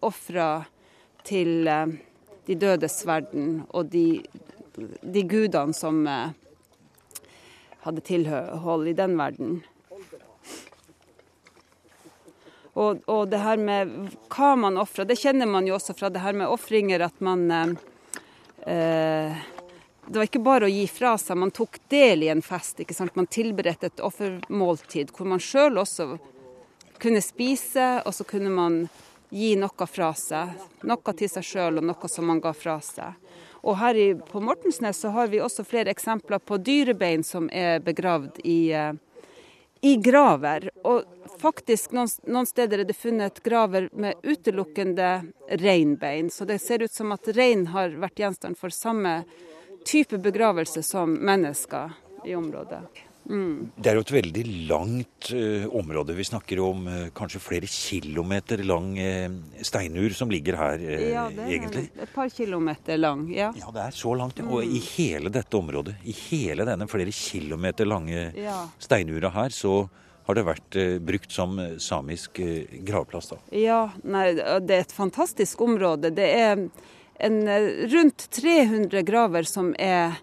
ofra 0.06 0.50
til 1.26 1.66
eh, 1.66 1.96
de 2.46 2.58
dødes 2.62 3.00
verden 3.10 3.64
og 3.74 3.90
de, 3.90 4.22
de 5.02 5.24
gudene 5.26 5.74
som 5.74 6.04
eh, 6.06 6.36
hadde 7.88 8.06
tilhold 8.06 8.92
i 8.92 8.98
den 8.98 9.18
verden. 9.18 9.58
Og, 12.76 13.02
og, 13.08 13.30
det 13.32 13.40
her 13.40 13.58
med 13.58 13.92
hva 14.30 14.52
man 14.60 14.78
ofrer, 14.78 15.08
det 15.08 15.16
kjenner 15.18 15.48
man 15.48 15.66
jo 15.66 15.78
også 15.78 15.96
fra 15.96 16.10
det 16.12 16.22
her 16.22 16.36
med 16.36 16.52
ofringer, 16.52 17.06
at 17.08 17.22
man 17.24 17.46
eh, 17.56 17.76
eh, 18.68 19.46
Det 20.08 20.20
var 20.20 20.28
ikke 20.28 20.44
bare 20.46 20.68
å 20.68 20.70
gi 20.70 20.86
fra 20.92 21.16
seg, 21.18 21.38
man 21.42 21.54
tok 21.56 21.80
del 21.90 22.24
i 22.24 22.30
en 22.30 22.44
fest. 22.46 22.80
ikke 22.80 22.94
sant? 22.94 23.16
Man 23.18 23.26
tilberedte 23.26 23.90
et 23.90 24.04
offermåltid 24.06 25.14
hvor 25.16 25.30
man 25.30 25.42
sjøl 25.42 25.82
også 25.82 26.18
kunne 27.02 27.22
spise, 27.26 27.88
og 28.06 28.14
så 28.14 28.24
kunne 28.28 28.52
man 28.54 28.86
gi 29.34 29.56
noe 29.60 29.88
fra 29.90 30.12
seg. 30.14 30.54
Noe 30.86 31.16
til 31.18 31.32
seg 31.32 31.48
sjøl 31.48 31.82
og 31.82 31.90
noe 31.90 32.12
som 32.12 32.30
man 32.30 32.42
ga 32.44 32.54
fra 32.54 32.78
seg. 32.86 33.18
Og 33.66 33.80
her 33.82 33.98
på 34.30 34.42
Mortensnes 34.46 35.00
så 35.02 35.10
har 35.16 35.32
vi 35.32 35.42
også 35.42 35.66
flere 35.66 35.90
eksempler 35.90 36.40
på 36.40 36.60
dyrebein 36.62 37.26
som 37.26 37.50
er 37.50 37.82
begravd 37.82 38.38
i, 38.46 38.70
eh, 38.78 38.94
i 39.82 39.96
graver. 39.98 40.70
Og 40.86 41.02
faktisk 41.42 41.96
noen, 41.98 42.12
noen, 42.30 42.46
steder 42.46 42.84
er 42.84 42.86
det 42.86 42.98
funnet 42.98 43.42
graver 43.44 43.90
med 43.92 44.22
utelukkende 44.22 45.10
reinbein. 45.50 46.30
Så 46.30 46.46
det 46.46 46.62
ser 46.62 46.86
ut 46.86 46.94
som 46.94 47.12
at 47.12 47.28
rein 47.34 47.66
har 47.74 47.98
vært 47.98 48.22
gjenstand 48.22 48.62
for 48.62 48.70
samme 48.70 49.24
type 49.86 50.18
begravelse 50.18 50.84
som 50.84 51.14
mennesker 51.14 51.94
i 52.26 52.36
området. 52.36 52.82
Mm. 53.30 53.72
Det 53.76 53.90
er 53.90 53.98
jo 53.98 54.04
et 54.04 54.12
veldig 54.14 54.44
langt 54.70 55.30
uh, 55.34 55.66
område. 55.76 56.14
Vi 56.18 56.28
snakker 56.28 56.62
om 56.62 56.86
uh, 56.86 57.08
kanskje 57.16 57.42
flere 57.42 57.70
kilometer 57.70 58.62
lang 58.66 58.92
uh, 59.00 59.38
steinur 59.66 60.14
som 60.14 60.32
ligger 60.32 60.58
her, 60.60 60.86
ja, 60.86 61.26
det 61.34 61.46
er 61.48 61.54
egentlig. 61.58 61.86
Et 62.06 62.14
par 62.14 62.30
kilometer 62.30 63.00
lang, 63.02 63.26
ja. 63.34 63.52
Ja, 63.58 63.72
det 63.74 63.86
er 63.88 63.98
så 63.98 64.14
langt. 64.18 64.40
Mm. 64.40 64.52
Og 64.54 64.66
i 64.66 64.78
mm. 64.78 64.90
hele 64.94 65.34
dette 65.34 65.58
området, 65.58 65.98
i 66.06 66.16
hele 66.28 66.68
denne 66.70 66.90
flere 66.92 67.14
kilometer 67.14 67.90
lange 67.90 68.28
ja. 68.38 68.60
steinura 68.82 69.34
her, 69.34 69.54
så 69.54 69.88
har 70.26 70.38
det 70.38 70.42
vært 70.46 70.76
brukt 71.06 71.34
som 71.34 71.60
samisk 71.78 72.40
gravplass. 72.88 73.28
da. 73.30 73.36
Ja, 73.54 73.82
nei, 74.02 74.32
det 74.34 74.74
er 74.74 74.86
et 74.88 74.96
fantastisk 74.96 75.62
område. 75.62 76.10
Det 76.18 76.26
er 76.34 76.64
en, 77.20 77.42
rundt 77.88 78.30
300 78.30 79.02
graver 79.02 79.44
som 79.44 79.76
er 79.80 80.18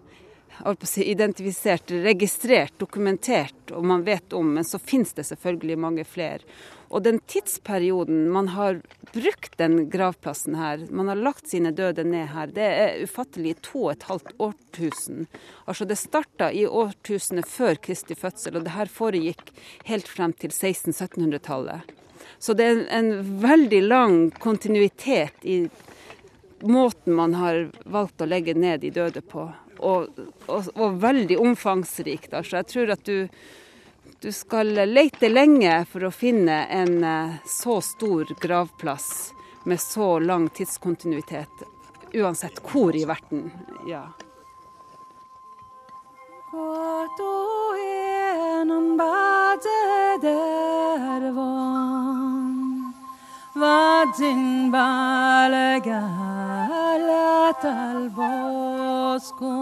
si, 0.83 1.03
identifisert, 1.03 1.91
registrert, 1.91 2.73
dokumentert, 2.77 3.71
og 3.71 3.85
man 3.85 4.03
vet 4.05 4.33
om, 4.33 4.53
men 4.53 4.65
så 4.65 4.79
finnes 4.79 5.13
det 5.13 5.25
selvfølgelig 5.27 5.77
mange 5.79 6.05
flere. 6.05 6.43
Og 6.93 7.01
den 7.01 7.17
tidsperioden 7.25 8.27
man 8.29 8.51
har 8.53 8.77
brukt 9.13 9.55
den 9.57 9.87
gravplassen 9.89 10.55
her, 10.55 10.83
man 10.93 11.09
har 11.09 11.17
lagt 11.17 11.49
sine 11.49 11.71
døde 11.73 12.05
ned 12.05 12.29
her, 12.35 12.51
det 12.53 12.67
er 12.67 13.01
ufattelig 13.01 13.55
to 13.65 13.87
og 13.87 13.95
et 13.95 14.05
halvt 14.09 14.35
årtusen. 14.37 15.25
Altså 15.65 15.87
det 15.89 15.97
starta 15.97 16.51
i 16.53 16.67
årtusenet 16.69 17.49
før 17.49 17.81
Kristi 17.81 18.17
fødsel, 18.17 18.59
og 18.59 18.67
det 18.67 18.75
her 18.77 18.93
foregikk 18.93 19.49
helt 19.89 20.07
frem 20.09 20.37
til 20.37 20.53
1600-1700-tallet. 20.53 21.89
Så 22.37 22.53
det 22.53 22.65
er 22.67 22.85
en 22.93 23.11
veldig 23.41 23.81
lang 23.87 24.15
kontinuitet 24.43 25.45
i 25.47 25.63
måten 26.63 27.13
man 27.17 27.33
har 27.37 27.67
valgt 27.85 28.21
å 28.21 28.29
legge 28.29 28.53
ned 28.55 28.81
de 28.83 28.91
døde 28.93 29.21
på 29.21 29.49
og, 29.83 30.07
og, 30.47 30.69
og 30.75 30.97
veldig 31.01 31.37
omfangsrikt. 31.39 32.33
Altså, 32.33 32.57
jeg 32.61 32.65
tror 32.71 32.93
at 32.95 33.05
du, 33.07 33.27
du 34.23 34.31
skal 34.35 34.67
lete 34.87 35.29
lenge 35.31 35.85
for 35.89 36.07
å 36.07 36.13
finne 36.13 36.63
en 36.71 37.03
eh, 37.03 37.37
så 37.49 37.79
stor 37.83 38.35
gravplass 38.41 39.33
med 39.69 39.79
så 39.79 40.19
lang 40.19 40.49
tidskontinuitet, 40.51 41.63
uansett 42.19 42.59
hvor 42.67 42.95
i 42.95 43.05
verden. 43.07 43.51
Ja. 43.87 44.11
Vadin 46.53 47.93
balagalat 48.97 50.23
Vagin 53.55 54.71
bale 54.71 55.79
galat 55.85 57.63
al 57.63 58.09
bosco 58.09 59.53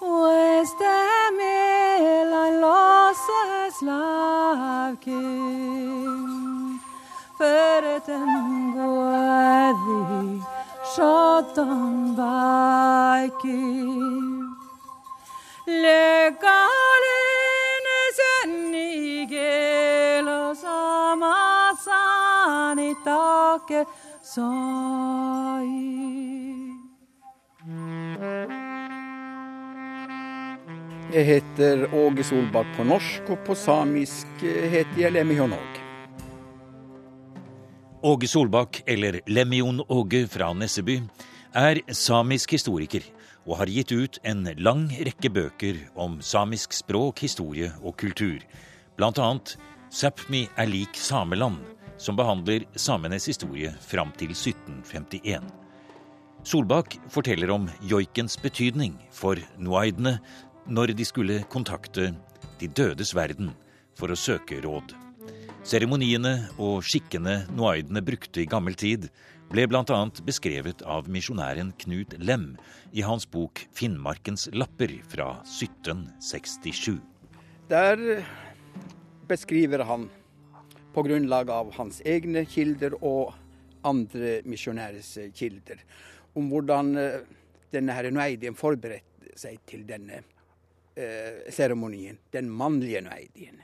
Oeste 0.00 0.96
mil 1.36 2.32
ai 2.42 2.52
losas 2.62 3.76
lavki 3.88 5.26
Feretem 7.36 8.32
guadi 8.72 10.40
shotan 10.94 12.16
baiki 12.16 13.60
Lega 15.82 16.53
i 23.04 23.10
taket. 23.10 23.88
Jeg 31.14 31.24
heter 31.28 31.94
Åge 31.94 32.24
Solbakk 32.24 32.66
på 32.76 32.84
norsk, 32.84 33.28
og 33.30 33.44
på 33.46 33.54
samisk 33.54 34.26
heter 34.42 34.98
jeg 34.98 35.12
Lemion 35.12 35.52
Åge. 35.52 35.82
Åge 38.04 38.28
Solbakk, 38.28 38.82
eller 38.86 39.20
Lemion 39.26 39.80
Åge 39.88 40.26
fra 40.28 40.52
Nesseby, 40.52 41.02
er 41.54 41.80
samisk 41.92 42.56
historiker 42.56 43.04
og 43.46 43.60
har 43.60 43.70
gitt 43.70 43.92
ut 43.92 44.18
en 44.24 44.48
lang 44.58 44.88
rekke 44.90 45.30
bøker 45.30 45.78
om 45.94 46.18
samisk 46.20 46.72
språk, 46.72 47.20
historie 47.20 47.70
og 47.84 47.96
kultur. 48.00 48.40
Annet 48.98 49.56
Sápmi 49.94 50.48
er 50.58 50.66
lik 50.66 50.96
sameland, 50.98 51.60
som 51.98 52.16
behandler 52.16 52.64
samenes 52.76 53.28
historie 53.30 53.72
fram 53.80 54.12
til 54.18 54.34
1751. 54.34 55.44
Solbakk 56.44 56.98
forteller 57.08 57.50
om 57.54 57.68
joikens 57.88 58.36
betydning 58.40 58.98
for 59.14 59.40
noaidene 59.56 60.18
når 60.68 60.92
de 60.96 61.06
skulle 61.08 61.38
kontakte 61.52 62.10
de 62.60 62.68
dødes 62.68 63.14
verden 63.16 63.54
for 63.96 64.12
å 64.12 64.18
søke 64.18 64.60
råd. 64.64 64.92
Seremoniene 65.64 66.50
og 66.60 66.82
skikkene 66.84 67.46
noaidene 67.56 68.02
brukte 68.04 68.42
i 68.42 68.48
gammel 68.50 68.76
tid, 68.76 69.06
ble 69.48 69.64
bl.a. 69.68 70.00
beskrevet 70.26 70.82
av 70.84 71.08
misjonæren 71.08 71.70
Knut 71.80 72.12
Lem 72.20 72.50
i 72.92 73.04
hans 73.04 73.24
bok 73.24 73.62
'Finnmarkens 73.72 74.50
lapper' 74.52 75.00
fra 75.08 75.30
1767. 75.48 77.00
Der 77.72 78.24
beskriver 79.28 79.84
han 79.88 80.10
på 80.94 81.02
grunnlag 81.02 81.50
av 81.50 81.72
hans 81.76 82.00
egne 82.06 82.44
kilder 82.46 82.94
og 83.00 83.34
andre 83.84 84.38
misjonærers 84.48 85.16
kilder, 85.34 85.82
om 86.38 86.48
hvordan 86.52 86.94
eh, 86.98 87.18
denne 87.74 87.96
her 87.96 88.10
nueidien 88.14 88.56
forberedte 88.56 89.34
seg 89.38 89.58
til 89.68 89.84
denne 89.88 90.22
eh, 90.94 91.44
seremonien. 91.52 92.18
Den 92.30 92.50
mannlige 92.50 93.02
nueidien. 93.04 93.60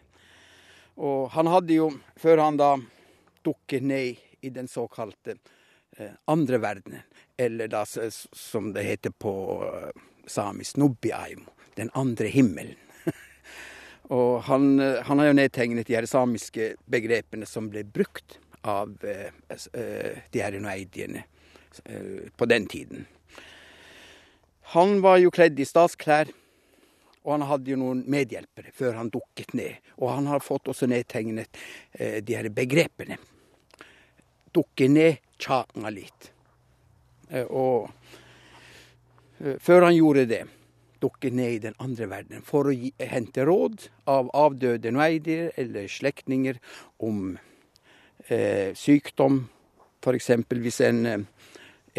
Og 1.00 1.30
han 1.32 1.48
hadde 1.48 1.78
jo, 1.78 1.88
før 2.20 2.44
han 2.44 2.58
da 2.60 2.74
dukket 3.46 3.86
ned 3.86 4.20
i 4.44 4.50
den 4.52 4.68
såkalte 4.68 5.36
eh, 5.96 6.12
andre 6.28 6.60
verdenen, 6.60 7.06
eller 7.40 7.70
da 7.72 7.84
som 7.86 8.72
det 8.74 8.84
heter 8.84 9.14
på 9.16 9.32
eh, 9.64 10.02
samisk 10.26 10.76
Nubiaimo, 10.76 11.48
den 11.74 11.90
andre 11.94 12.28
himmelen. 12.28 12.76
Og 14.10 14.42
han, 14.48 14.72
eh, 14.80 15.02
han, 15.06 15.22
har 15.22 15.30
jo 15.30 15.38
nedtegnet 15.38 15.86
de 15.86 15.96
her 15.98 16.08
samiske 16.10 16.74
begrepene 16.90 17.46
som 17.46 17.70
ble 17.70 17.84
brukt 17.86 18.38
av 18.66 18.92
eh, 19.06 19.30
eh 19.72 20.18
de 20.30 20.42
her 20.42 20.58
noeidiene 20.60 21.24
eh, 21.84 22.28
på 22.36 22.46
den 22.50 22.66
tiden. 22.66 23.06
Han 24.74 25.00
var 25.00 25.18
jo 25.18 25.30
kledd 25.30 25.58
i 25.58 25.66
statsklær 25.66 26.30
og 27.22 27.32
han 27.34 27.44
hadde 27.48 27.72
jo 27.72 27.78
noen 27.80 28.00
medhjelpere 28.08 28.72
før 28.72 28.96
han 28.96 29.10
dukket 29.12 29.52
ned. 29.58 29.90
Og 30.00 30.08
han 30.12 30.28
har 30.30 30.40
fått 30.44 30.70
også 30.72 30.88
nedtegnet 30.88 31.58
eh, 31.92 32.18
de 32.24 32.36
her 32.36 32.48
begrepene. 32.54 33.18
Dukke 34.54 34.88
ned, 34.88 35.20
tjanga 35.40 35.92
litt. 35.92 36.30
Eh, 37.28 37.44
og 37.44 37.90
før 39.60 39.86
han 39.88 39.96
gjorde 39.96 40.26
det, 40.28 40.40
dukke 41.00 41.30
ned 41.32 41.54
i 41.54 41.62
den 41.66 41.76
andre 41.82 42.08
verdenen 42.10 42.44
for 42.46 42.68
å 42.70 42.74
gi, 42.74 42.92
hente 42.98 43.44
råd 43.48 43.88
av 44.10 44.30
avdøde 44.36 44.92
noidier 44.94 45.50
eller 45.60 45.88
slektninger 45.90 46.60
om 47.06 47.34
eh, 48.28 48.70
sykdom. 48.76 49.42
F.eks. 50.00 50.30
hvis 50.48 50.80
en, 50.86 51.26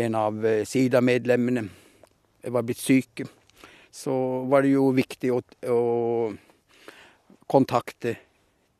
en 0.06 0.18
av 0.18 0.46
eh, 0.46 0.64
SIDA-medlemmene 0.66 1.68
var 2.50 2.66
blitt 2.66 2.82
syke 2.82 3.28
så 3.92 4.44
var 4.48 4.64
det 4.64 4.72
jo 4.72 4.88
viktig 4.96 5.32
å, 5.36 5.42
å 5.68 6.32
kontakte 7.52 8.16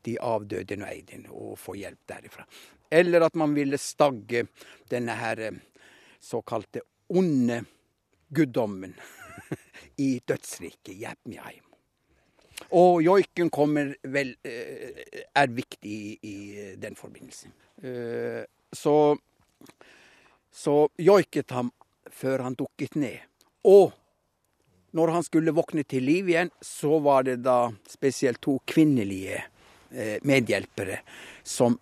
de 0.02 0.16
avdøde 0.18 0.78
Nueidin 0.80 1.28
og 1.30 1.58
få 1.60 1.76
hjelp 1.78 2.00
derifra. 2.08 2.46
Eller 2.92 3.26
at 3.26 3.36
man 3.38 3.52
ville 3.54 3.78
stagge 3.80 4.46
denne 4.90 5.16
her 5.20 5.44
eh, 5.46 5.60
såkalte 6.20 6.82
onde 7.12 7.62
guddommen 8.32 8.96
i 10.06 10.20
dødsriket, 10.28 10.94
Jæpmjaim. 11.00 11.64
Og 12.78 13.02
joiken 13.02 13.50
kommer 13.52 13.92
vel 14.12 14.34
eh, 14.46 15.24
er 15.34 15.50
viktig 15.52 15.98
i, 16.22 16.36
den 16.80 16.96
forbindelse. 16.96 17.50
Eh, 17.82 18.44
så, 18.72 19.16
så 20.52 20.76
joiket 20.98 21.50
ham 21.50 21.72
før 22.12 22.46
han 22.46 22.56
dukket 22.58 22.96
ned. 23.00 23.18
Og 23.68 23.92
når 24.92 25.14
han 25.16 25.24
skulle 25.24 25.54
våkne 25.56 25.84
til 25.88 26.04
liv 26.04 26.28
igjen, 26.28 26.52
så 26.60 26.98
var 27.02 27.24
det 27.28 27.40
da 27.44 27.72
spesielt 27.88 28.42
to 28.44 28.58
kvinnelige 28.68 29.40
eh, 29.90 30.18
medhjelpere 30.28 31.00
som 31.44 31.78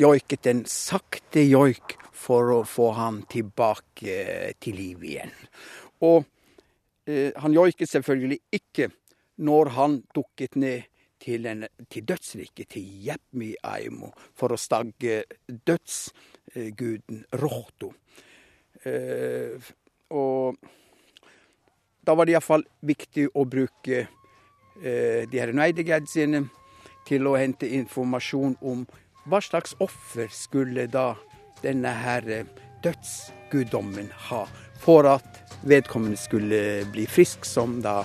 joiket 0.00 0.48
en 0.50 0.64
sakte 0.68 1.44
joik 1.46 1.96
for 2.12 2.52
å 2.54 2.60
få 2.68 2.92
han 2.96 3.22
tilbake 3.30 4.54
til 4.62 4.78
liv 4.78 5.04
igjen. 5.04 5.32
Og 6.04 6.28
han 7.08 7.54
joiket 7.56 7.90
selvfølgelig 7.90 8.38
ikke 8.54 8.86
når 9.42 9.70
han 9.74 9.96
dukket 10.14 10.56
ned 10.56 10.82
til, 11.22 11.46
en, 11.46 11.66
til 11.90 12.04
dødsriket, 12.08 12.68
til 12.74 12.86
Jepmi 13.06 13.52
Aimo, 13.64 14.10
for 14.34 14.54
å 14.54 14.60
stagge 14.60 15.22
dødsguden 15.48 17.24
Rohto. 17.42 17.92
Eh, 18.84 19.70
og 20.10 20.58
da 22.02 22.16
var 22.18 22.26
det 22.26 22.34
iallfall 22.34 22.64
viktig 22.82 23.28
å 23.38 23.46
bruke 23.46 24.00
eh, 24.02 25.22
de 25.30 25.38
her 25.38 25.54
Neidegadsene 25.54 26.44
til 27.06 27.28
å 27.30 27.36
hente 27.38 27.70
informasjon 27.70 28.58
om 28.60 28.84
hva 29.30 29.38
slags 29.42 29.76
offer 29.82 30.30
skulle 30.34 30.88
da 30.90 31.12
denne 31.62 31.94
her 32.02 32.26
eh, 32.26 32.50
dødsguddommen 32.82 34.10
ha 34.26 34.42
for 34.82 35.06
at 35.06 35.42
vedkommende 35.62 36.16
skulle 36.16 36.84
bli 36.92 37.06
frisk, 37.06 37.44
som 37.46 37.78
da 37.82 38.02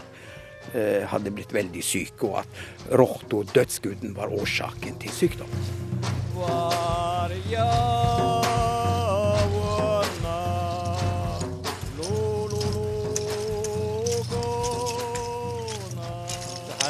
eh, 0.74 1.04
hadde 1.10 1.34
blitt 1.34 1.54
veldig 1.54 1.84
syk, 1.84 2.24
og 2.30 2.40
at 2.44 2.94
Rohto, 3.00 3.44
dødsguden, 3.54 4.16
var 4.18 4.34
årsaken 4.34 5.00
til 5.02 5.12
sykdommen. 5.12 5.74
Her 6.38 7.34
ja. 7.50 7.68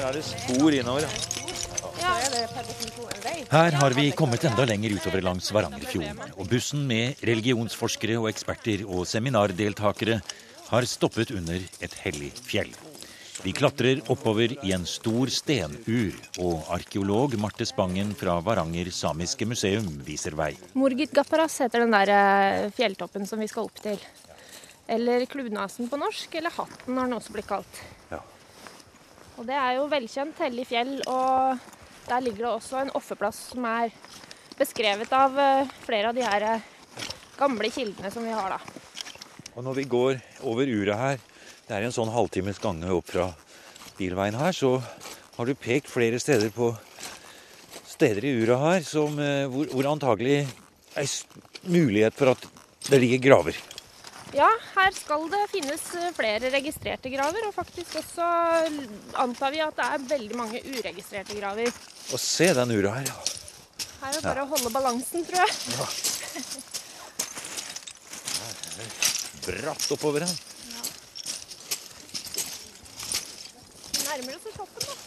er 0.07 0.13
det 0.13 0.23
spor 0.23 0.71
innover. 0.71 1.03
Her 3.27 3.71
har 3.71 3.95
vi 3.95 4.11
kommet 4.15 4.43
enda 4.47 4.65
lenger 4.67 4.93
utover 4.95 5.23
langs 5.25 5.49
Varangerfjorden. 5.51 6.19
Og 6.37 6.47
bussen 6.47 6.85
med 6.87 7.19
religionsforskere 7.27 8.15
og 8.21 8.29
eksperter 8.31 8.85
og 8.87 9.07
seminardeltakere 9.09 10.21
har 10.67 10.87
stoppet 10.87 11.33
under 11.35 11.59
et 11.83 11.97
hellig 12.03 12.31
fjell. 12.39 12.71
Vi 13.43 13.53
klatrer 13.53 13.99
oppover 14.09 14.55
i 14.65 14.71
en 14.73 14.87
stor 14.89 15.29
stenur, 15.29 16.15
og 16.41 16.71
arkeolog 16.73 17.35
Marte 17.37 17.67
Spangen 17.69 18.15
fra 18.17 18.39
Varanger 18.41 18.89
samiske 18.95 19.45
museum 19.45 19.91
viser 20.07 20.33
vei. 20.37 20.55
Morgit 20.73 21.13
Gapparas 21.13 21.59
heter 21.61 21.85
den 21.85 21.93
der 21.93 22.13
eh, 22.15 22.71
fjelltoppen 22.73 23.29
som 23.29 23.43
vi 23.43 23.49
skal 23.51 23.69
opp 23.69 23.83
til. 23.83 24.01
Eller 24.87 25.27
Klunasen 25.29 25.91
på 25.91 25.99
norsk, 26.01 26.39
eller 26.39 26.55
Hatten 26.55 26.97
har 26.97 27.09
den 27.09 27.17
også 27.19 27.35
blitt 27.35 27.49
kalt. 27.51 27.81
Ja. 28.09 28.23
Og 29.37 29.45
det 29.45 29.57
er 29.59 29.75
jo 29.77 29.89
velkjent 29.91 30.39
hellig 30.41 30.65
fjell, 30.71 30.95
og 31.05 31.75
der 32.07 32.23
ligger 32.23 32.45
det 32.45 32.53
også 32.55 32.81
en 32.81 32.93
offerplass 32.97 33.39
som 33.51 33.65
er 33.67 33.91
beskrevet 34.57 35.11
av 35.13 35.37
eh, 35.39 35.71
flere 35.83 36.11
av 36.11 36.17
de 36.17 36.23
her 36.25 36.45
eh, 36.47 36.67
gamle 37.37 37.69
kildene 37.73 38.11
som 38.13 38.25
vi 38.25 38.35
har 38.35 38.55
da. 38.55 38.59
Og 39.57 39.65
når 39.65 39.79
vi 39.79 39.87
går 39.89 40.21
over 40.47 40.69
uret 40.69 41.01
her, 41.01 41.21
det 41.67 41.75
er 41.75 41.87
en 41.87 41.95
sånn 41.95 42.13
halvtimes 42.13 42.61
gange 42.63 42.89
opp 42.93 43.09
fra 43.11 43.31
bilveien 43.97 44.37
her, 44.37 44.53
så 44.55 44.77
har 45.37 45.49
du 45.49 45.57
pekt 45.57 45.89
flere 45.91 46.19
steder 46.21 46.53
på 46.53 46.71
steder 47.87 48.25
i 48.25 48.35
uret 48.41 48.61
her 48.61 48.85
som, 48.87 49.17
eh, 49.19 49.45
hvor, 49.51 49.69
hvor 49.73 49.91
antagelig 49.91 50.45
er 50.97 51.09
mulighet 51.67 52.15
for 52.17 52.33
at 52.33 52.47
det 52.87 53.01
ligger 53.01 53.25
graver. 53.27 53.57
Ja, 54.35 54.47
her 54.75 54.91
skal 54.91 55.29
det 55.31 55.39
finnes 55.51 55.83
eh, 55.95 56.09
flere 56.15 56.49
registrerte 56.51 57.09
graver, 57.11 57.47
og 57.47 57.55
faktisk 57.55 57.95
også 58.01 58.25
antar 59.23 59.53
vi 59.53 59.61
at 59.63 59.77
det 59.77 59.87
er 59.87 60.07
veldig 60.09 60.37
mange 60.39 60.61
uregistrerte 60.67 61.37
graver. 61.37 61.71
Og 62.11 62.19
se 62.19 62.49
den 62.57 62.73
ura 62.75 62.97
her, 62.97 63.07
ja. 63.07 63.17
Her 64.01 64.11
er 64.11 64.17
det 64.17 64.25
bare 64.25 64.43
ja. 64.43 64.45
å 64.45 64.51
holde 64.51 64.71
balansen, 64.73 65.23
tror 65.27 65.39
jeg. 65.41 65.51
Ja. 65.77 65.87
Her 68.35 68.51
er 68.51 68.75
det 68.75 68.89
bratt 69.47 69.91
oppover 69.95 70.27
her. 70.27 70.35
Ja. 70.73 70.83
Nærmer 74.07 74.35
oss 74.35 74.49
toppen, 74.51 74.89
da. 74.89 74.97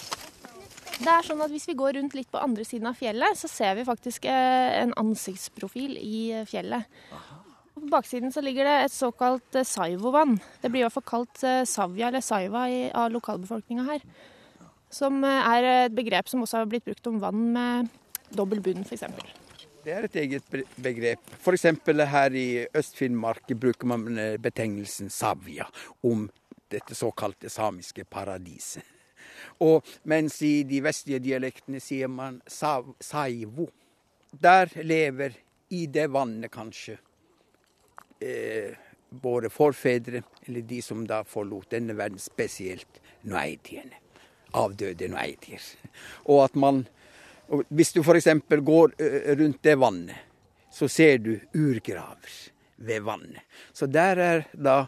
Det 1.01 1.09
er 1.09 1.25
sånn 1.25 1.41
at 1.41 1.53
Hvis 1.53 1.65
vi 1.71 1.77
går 1.81 1.95
rundt 1.97 2.17
litt 2.17 2.29
på 2.29 2.41
andre 2.41 2.65
siden 2.69 2.91
av 2.91 2.99
fjellet, 2.99 3.39
så 3.41 3.49
ser 3.49 3.77
vi 3.79 3.87
faktisk 3.89 4.27
eh, 4.29 4.81
en 4.83 4.97
ansiktsprofil 5.01 5.97
i 6.01 6.25
fjellet. 6.49 6.89
Aha. 7.17 7.40
På 7.81 7.87
baksiden 7.87 8.33
så 8.33 8.41
ligger 8.41 8.65
det 8.65 8.77
et 8.85 8.93
såkalt 8.93 9.55
eh, 9.55 9.65
saivovann. 9.65 10.37
Det 10.61 10.69
blir 10.69 10.83
i 10.83 10.85
hvert 10.85 10.97
fall 10.99 11.07
kalt 11.09 11.43
eh, 11.47 11.63
savja 11.65 12.11
eller 12.11 12.21
saiva 12.21 12.67
av 12.93 13.09
lokalbefolkninga 13.15 13.87
her. 13.87 14.05
Som 14.93 15.25
eh, 15.25 15.49
er 15.55 15.69
et 15.87 15.97
begrep 15.97 16.29
som 16.29 16.45
også 16.45 16.61
har 16.61 16.69
blitt 16.69 16.85
brukt 16.85 17.09
om 17.09 17.17
vann 17.23 17.47
med 17.55 17.89
dobbel 18.37 18.61
bunn, 18.61 18.85
f.eks. 18.85 19.07
Det 19.81 19.97
er 19.97 20.05
et 20.05 20.21
eget 20.21 20.57
begrep. 20.77 21.33
F.eks. 21.41 21.67
her 22.13 22.37
i 22.37 22.47
Øst-Finnmark 22.77 23.49
bruker 23.57 23.89
man 23.89 24.21
betegnelsen 24.45 25.09
savja 25.09 25.65
om 26.05 26.29
dette 26.71 26.95
såkalte 26.95 27.49
samiske 27.49 28.05
paradiset. 28.05 28.85
Og 29.65 29.87
mens 30.05 30.37
i 30.45 30.67
de 30.69 30.83
vestlige 30.85 31.23
dialektene 31.25 31.81
sier 31.81 32.13
man 32.13 32.43
saivo. 32.47 33.71
Der 34.31 34.69
lever 34.85 35.33
i 35.73 35.87
det 35.89 36.11
vannet 36.13 36.53
kanskje 36.53 36.99
eh, 38.21 38.77
våre 39.23 39.51
forfedre, 39.51 40.23
eller 40.47 40.63
de 40.63 40.81
som 40.83 41.03
da 41.07 41.23
forlot 41.27 41.73
denne 41.75 41.97
verden, 41.99 42.21
spesielt 42.23 43.01
noaitiene. 43.27 43.99
Avdøde 44.57 45.09
noaitier. 45.11 45.63
Og 46.27 46.45
at 46.45 46.57
man 46.59 46.85
og 47.51 47.65
Hvis 47.69 47.93
du 47.93 48.01
f.eks. 48.01 48.29
går 48.63 48.93
rundt 49.41 49.65
det 49.67 49.75
vannet, 49.75 50.19
så 50.71 50.87
ser 50.89 51.19
du 51.19 51.33
urgraver 51.51 52.37
ved 52.77 53.01
vannet. 53.03 53.43
Så 53.73 53.87
der 53.91 54.21
er 54.23 54.45
da 54.55 54.85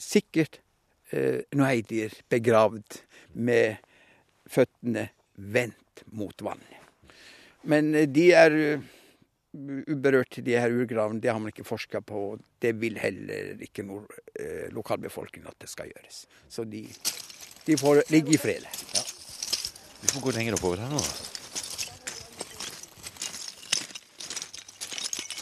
sikkert 0.00 0.60
eh, 1.12 1.44
noaitier 1.52 2.14
begravd 2.32 3.02
med 3.32 3.76
føttene 4.48 5.10
vendt 5.36 6.04
mot 6.16 6.42
vannet. 6.42 6.80
Men 7.68 7.94
eh, 7.94 8.08
de 8.08 8.30
er 8.32 8.56
uberørt, 9.88 10.38
de 10.44 10.56
her 10.56 10.72
urgravene. 10.72 11.20
Det 11.20 11.32
har 11.32 11.40
man 11.40 11.52
ikke 11.52 11.66
forska 11.66 12.02
på. 12.04 12.38
Det 12.62 12.74
vil 12.80 12.98
heller 13.00 13.56
ikke 13.64 13.84
nord, 13.86 14.10
eh, 14.38 14.66
lokalbefolkningen 14.74 15.48
at 15.48 15.58
det 15.60 15.70
skal 15.72 15.90
gjøres. 15.92 16.26
Så 16.48 16.64
de, 16.64 16.86
de 17.66 17.78
får 17.80 18.04
ligge 18.12 18.36
i 18.36 18.40
fred. 18.40 18.66
Ja. 18.94 19.06
Vi 20.00 20.12
får 20.12 20.20
gå 20.20 20.36
lenger 20.36 20.58
oppover 20.58 20.84
her 20.84 20.92
nå. 20.92 21.02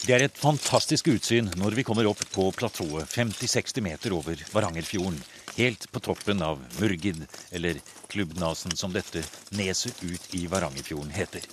Det 0.05 0.13
er 0.13 0.27
et 0.27 0.37
fantastisk 0.37 1.07
utsyn 1.09 1.47
når 1.57 1.79
vi 1.79 1.83
kommer 1.85 2.05
opp 2.05 2.19
på 2.29 2.51
platået 2.53 3.09
50-60 3.09 3.81
meter 3.81 4.13
over 4.13 4.37
Varangerfjorden. 4.53 5.17
Helt 5.55 5.87
på 5.89 6.01
toppen 6.03 6.43
av 6.45 6.61
Murgid, 6.77 7.23
eller 7.55 7.79
Klubbnasen 8.11 8.75
som 8.77 8.93
dette 8.93 9.23
neset 9.57 10.03
ut 10.03 10.33
i 10.37 10.45
Varangerfjorden 10.51 11.13
heter. 11.15 11.47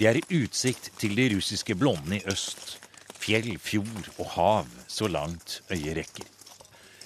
Det 0.00 0.08
er 0.08 0.16
utsikt 0.32 0.86
til 0.96 1.12
de 1.12 1.26
russiske 1.34 1.74
blondene 1.76 2.16
i 2.16 2.28
øst. 2.32 2.78
Fjell, 3.20 3.58
fjord 3.60 4.06
og 4.14 4.30
hav 4.32 4.70
så 4.88 5.10
langt 5.12 5.58
øyet 5.68 5.98
rekker. 5.98 6.30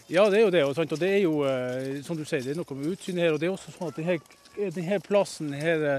Ja, 0.07 0.28
det 0.30 0.38
er 0.38 0.44
jo 0.44 0.52
det. 0.54 0.62
Og 0.62 1.00
det 1.00 1.09
er 1.09 1.18
jo, 1.24 1.33
eh, 1.42 2.04
som 2.07 2.14
du 2.14 2.22
sier, 2.22 2.44
det 2.44 2.52
er 2.52 2.61
noe 2.61 2.76
med 2.78 2.92
utsynet 2.92 3.24
her. 3.24 3.35
Og 3.35 3.40
det 3.42 3.48
er 3.48 3.57
også 3.57 3.74
sånn 3.74 3.90
at 3.90 3.98
denne, 3.98 4.20
denne 4.76 5.00
plassen, 5.02 5.50
denne 5.50 5.98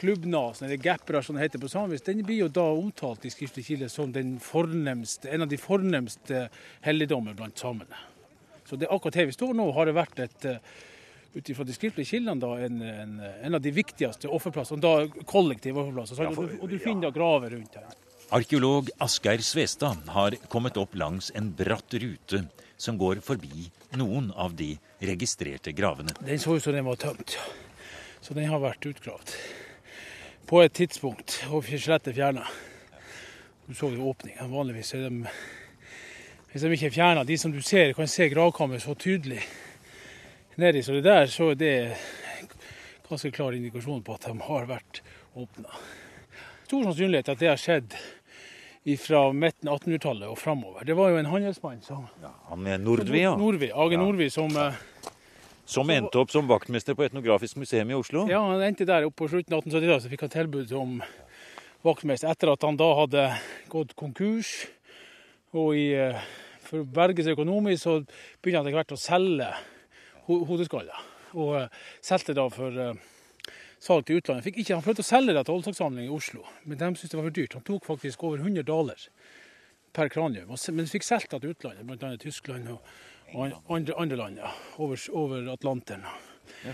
klubbnasen, 0.00 0.64
eller 0.64 0.80
gapra 0.80 1.20
som 1.22 1.36
det 1.36 1.44
heter 1.44 1.60
på 1.60 1.68
samisk, 1.68 2.06
den 2.08 2.24
blir 2.24 2.46
jo 2.46 2.48
da 2.48 2.64
omtalt 2.72 3.26
i 3.28 3.34
skriftlig 3.34 3.66
kilde 3.66 3.90
som 3.92 4.14
en 4.16 5.42
av 5.44 5.50
de 5.50 5.60
fornemste 5.60 6.46
helligdommer 6.86 7.36
blant 7.36 7.60
samene. 7.60 8.06
Så 8.64 8.80
det, 8.80 8.88
akkurat 8.88 9.18
her 9.20 9.28
vi 9.28 9.36
står 9.36 9.52
nå, 9.58 9.68
har 9.76 9.90
det 9.90 9.98
vært 9.98 10.24
et 10.24 10.48
eh, 10.48 10.72
ut 11.34 11.48
ifra 11.48 11.64
de 11.64 11.74
skriftlige 11.74 12.10
kildene 12.16 12.42
da, 12.42 12.54
en, 12.64 12.80
en, 12.82 13.18
en, 13.20 13.54
av 13.54 13.62
de 13.62 13.72
viktigste 13.74 14.30
offerplassene. 14.30 14.82
Da 14.82 15.24
kollektive 15.28 15.82
offerplasser. 15.82 16.22
Ja, 16.24 16.32
og, 16.34 16.56
og, 16.58 16.66
du 16.70 16.78
finner 16.82 17.08
da 17.08 17.14
graver 17.14 17.54
rundt 17.54 17.78
her. 17.78 17.92
Arkeolog 18.34 18.90
Asgeir 19.02 19.42
Svestad 19.42 20.10
har 20.14 20.36
kommet 20.50 20.78
opp 20.78 20.94
langs 20.98 21.32
en 21.34 21.50
bratt 21.58 21.94
rute 21.98 22.44
som 22.80 22.98
går 22.98 23.20
forbi 23.26 23.68
noen 23.98 24.30
av 24.38 24.54
de 24.56 24.72
registrerte 25.02 25.74
gravene. 25.76 26.14
Den 26.22 26.38
så 26.40 26.54
ut 26.56 26.64
som 26.64 26.74
den 26.74 26.86
var 26.86 26.98
tømt, 27.00 27.36
så 28.22 28.36
den 28.36 28.48
har 28.50 28.62
vært 28.62 28.86
utgravd. 28.86 29.34
På 30.50 30.62
et 30.64 30.74
tidspunkt, 30.74 31.40
og 31.50 31.66
skjelettet 31.66 32.16
fjerna. 32.16 32.46
Du 33.66 33.74
så 33.78 33.90
jo 33.92 34.08
åpningen. 34.10 34.50
Vanligvis 34.50 34.94
er 34.96 35.06
de 35.06 35.26
Hvis 36.50 36.62
de 36.62 36.70
ikke 36.74 36.88
er 36.88 36.94
fjerna, 36.94 37.22
de 37.22 37.36
som 37.38 37.52
du 37.54 37.60
ser, 37.62 37.92
kan 37.94 38.08
se 38.10 38.26
gravkammeret 38.26 38.82
så 38.82 38.96
tydelig 38.98 39.44
nedi. 40.56 40.82
Så 40.82 40.98
det 40.98 41.04
der 41.06 41.26
så 41.30 41.50
er 41.52 41.60
det 41.60 41.74
ganske 43.08 43.30
klar 43.34 43.52
indikasjon 43.52 44.02
på 44.06 44.14
at 44.14 44.26
de 44.28 44.36
har 44.46 44.66
vært 44.70 45.02
åpna. 45.34 45.68
Stor 46.66 46.88
sannsynlighet 46.88 47.30
at 47.32 47.40
det 47.42 47.50
har 47.50 47.60
skjedd 47.60 47.94
fra 48.98 49.26
midten 49.36 49.68
av 49.68 49.80
1800-tallet 49.80 50.30
og 50.30 50.38
framover. 50.40 50.84
Det 50.88 50.96
var 50.96 51.10
jo 51.12 51.18
en 51.20 51.28
handelsmann 51.28 51.82
som 51.84 52.06
ja, 52.22 52.30
Han 52.48 52.66
er 52.66 52.78
Nordvi, 52.80 53.22
ja. 53.22 53.34
Nordvi, 53.36 53.68
Age 53.70 53.96
ja. 53.96 54.02
Nordvi, 54.02 54.30
som 54.32 54.54
ja. 54.56 54.72
Som 55.70 55.90
endte 55.94 56.18
opp 56.18 56.32
som 56.32 56.48
vaktmester 56.50 56.96
på 56.98 57.04
Etnografisk 57.06 57.60
museum 57.60 57.92
i 57.92 57.94
Oslo? 57.94 58.24
Ja, 58.26 58.40
han 58.42 58.62
endte 58.66 58.82
der 58.88 59.04
oppe 59.06 59.20
på 59.20 59.28
slutten 59.30 59.54
av 59.54 59.60
1870-tallet. 59.60 60.02
Så 60.02 60.10
fikk 60.10 60.24
han 60.24 60.32
tilbud 60.32 60.72
om 60.74 60.96
vaktmester 61.86 62.32
etter 62.32 62.50
at 62.50 62.66
han 62.66 62.78
da 62.80 62.88
hadde 62.98 63.26
gått 63.70 63.94
konkurs. 63.94 64.50
Og 65.54 65.76
i, 65.78 65.92
eh, 65.94 66.18
for 66.66 66.82
å 66.82 66.88
berge 66.90 67.22
seg 67.22 67.38
økonomisk 67.38 67.84
så 67.84 67.94
begynte 68.02 68.58
han 68.58 68.66
etter 68.66 68.78
hvert 68.80 68.96
å 68.96 68.98
selge 68.98 69.52
hodeskaller. 70.48 71.08
Og 71.36 71.56
uh, 71.56 71.82
solgte 72.04 72.34
da 72.36 72.46
for 72.52 72.74
uh, 72.74 73.10
salg 73.80 74.06
til 74.06 74.20
utlandet. 74.20 74.46
Fikk 74.46 74.62
ikke, 74.62 74.76
han 74.76 74.84
prøvde 74.84 75.04
å 75.04 75.10
selge 75.10 75.36
det 75.36 75.44
til 75.48 75.56
Oldsakssamlingen 75.56 76.10
i 76.10 76.16
Oslo, 76.16 76.44
men 76.64 76.80
de 76.80 76.90
syntes 76.94 77.12
det 77.12 77.20
var 77.20 77.28
for 77.28 77.36
dyrt. 77.38 77.56
Han 77.56 77.68
tok 77.68 77.86
faktisk 77.88 78.24
over 78.28 78.42
100 78.42 78.66
dollar 78.68 79.06
per 79.96 80.10
kranium, 80.12 80.50
men 80.76 80.90
fikk 80.90 81.06
solgt 81.06 81.32
det 81.32 81.40
til 81.42 81.54
utlandet, 81.54 81.86
bl.a. 81.88 82.16
Tyskland 82.20 82.68
og, 82.74 82.90
og 83.34 83.46
andre, 83.74 83.94
andre, 83.96 84.18
land 84.20 84.42
ja, 84.42 84.50
over, 84.78 85.00
over 85.16 85.48
Atlanteren. 85.54 86.04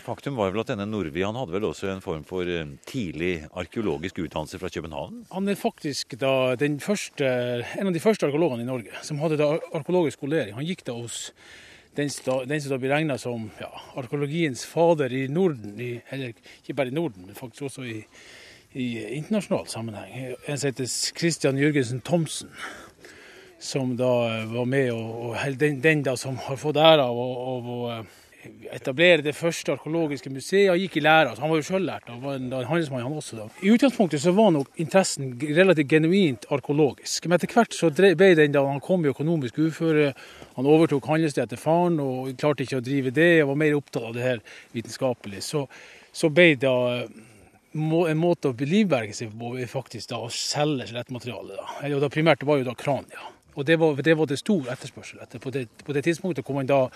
Faktum 0.02 0.38
var 0.38 0.50
vel 0.50 0.62
at 0.62 0.70
denne 0.72 0.86
Nordvi 0.88 1.20
han 1.22 1.36
hadde 1.36 1.52
vel 1.52 1.66
også 1.68 1.90
en 1.92 2.00
form 2.02 2.22
for 2.26 2.48
eh, 2.48 2.64
tidlig 2.88 3.44
arkeologisk 3.60 4.22
utdannelse 4.24 4.58
fra 4.58 4.70
København? 4.72 5.20
Han 5.30 5.52
er 5.52 5.58
faktisk 5.60 6.16
da 6.18 6.56
den 6.58 6.78
første, 6.82 7.28
en 7.76 7.90
av 7.90 7.94
de 7.94 8.02
første 8.02 8.26
arkeologene 8.26 8.64
i 8.64 8.68
Norge 8.68 9.04
som 9.06 9.20
hadde 9.20 9.38
da 9.38 9.50
arkeologisk 9.76 10.16
skolering. 10.18 10.56
Han 10.56 10.66
gikk 10.66 10.86
da 10.88 10.96
hos 10.96 11.28
den, 11.96 12.10
den 12.48 12.60
som 12.60 12.72
da 12.74 12.78
blir 12.80 12.92
regna 12.92 13.18
som 13.18 13.48
ja, 13.60 13.70
arkeologiens 13.96 14.64
fader 14.68 15.12
i 15.12 15.26
Norden, 15.32 15.78
i, 15.80 15.94
eller 16.12 16.34
ikke 16.60 16.76
bare 16.76 16.92
i 16.92 16.96
Norden, 16.96 17.26
men 17.26 17.38
faktisk 17.38 17.70
også 17.70 17.86
i, 17.88 18.02
i 18.76 18.86
internasjonal 19.16 19.66
sammenheng. 19.70 20.36
En 20.46 20.58
som 20.58 20.68
heter 20.68 20.90
Christian 21.16 21.58
Jørgensen 21.58 22.02
Thomsen, 22.04 22.52
som 23.58 23.96
da 23.96 24.12
var 24.52 24.68
med, 24.68 24.92
og, 24.92 25.30
og 25.30 25.58
den, 25.60 25.80
den, 25.82 26.04
da 26.04 26.16
som 26.20 26.36
har 26.48 26.60
fått 26.60 26.76
æra 26.76 27.08
av 27.08 27.72
å 27.72 27.80
etablere 28.74 29.24
det 29.24 29.34
første 29.36 29.74
arkeologiske 29.76 30.30
museet. 30.32 30.70
Han 30.70 30.80
gikk 30.80 30.98
i 31.00 31.02
lære. 31.04 31.34
så 31.36 31.44
han 31.44 31.52
var 31.52 31.60
jo 31.60 31.66
sjøllært. 31.66 32.08
Han 32.12 32.22
var 32.22 32.38
en, 32.38 32.48
handelsmann, 32.52 33.02
han 33.02 33.18
også. 33.18 33.36
da. 33.36 33.46
I 33.62 33.72
utgangspunktet 33.74 34.22
så 34.22 34.32
var 34.36 34.50
nok 34.54 34.70
interessen 34.82 35.34
relativt 35.42 35.90
genuint 35.90 36.48
arkeologisk. 36.50 37.26
Men 37.26 37.36
etter 37.38 37.54
hvert 37.54 37.76
så 37.76 37.90
ble 37.90 38.32
den 38.38 38.56
da 38.56 38.64
han 38.66 38.82
kom 38.84 39.04
i 39.04 39.12
økonomisk 39.12 39.58
uføre. 39.58 40.12
Han 40.56 40.70
overtok 40.72 41.06
handelsstedet 41.12 41.54
til 41.54 41.62
faren 41.62 42.00
og 42.00 42.34
klarte 42.40 42.66
ikke 42.66 42.80
å 42.80 42.84
drive 42.84 43.14
det, 43.14 43.30
og 43.42 43.52
var 43.52 43.62
mer 43.64 43.78
opptatt 43.78 44.10
av 44.10 44.16
det 44.16 44.26
her 44.26 44.44
vitenskapelig. 44.76 45.44
Så, 45.44 45.66
så 46.12 46.32
ble 46.32 46.54
da 46.60 46.76
en 47.76 48.18
måte 48.20 48.50
å 48.50 48.56
livberge 48.56 49.14
seg 49.16 49.32
på 49.36 49.54
faktisk 49.68 50.10
da 50.12 50.20
å 50.24 50.32
selge 50.32 50.88
skjelettmateriale. 50.88 51.56
Da. 51.58 51.96
da 52.00 52.12
primært 52.12 52.44
var 52.46 52.60
jo 52.60 52.68
da 52.68 52.76
krania. 52.78 53.32
Og 53.56 53.64
det 53.64 53.78
var, 53.80 53.96
det 54.04 54.14
var 54.16 54.28
det 54.28 54.38
stor 54.40 54.68
etterspørsel 54.72 55.22
etter. 55.24 55.40
På 55.40 55.52
det, 55.52 55.66
på 55.84 55.96
det 55.96 56.04
tidspunktet 56.04 56.44
kom 56.44 56.58
man 56.60 56.68
da 56.68 56.86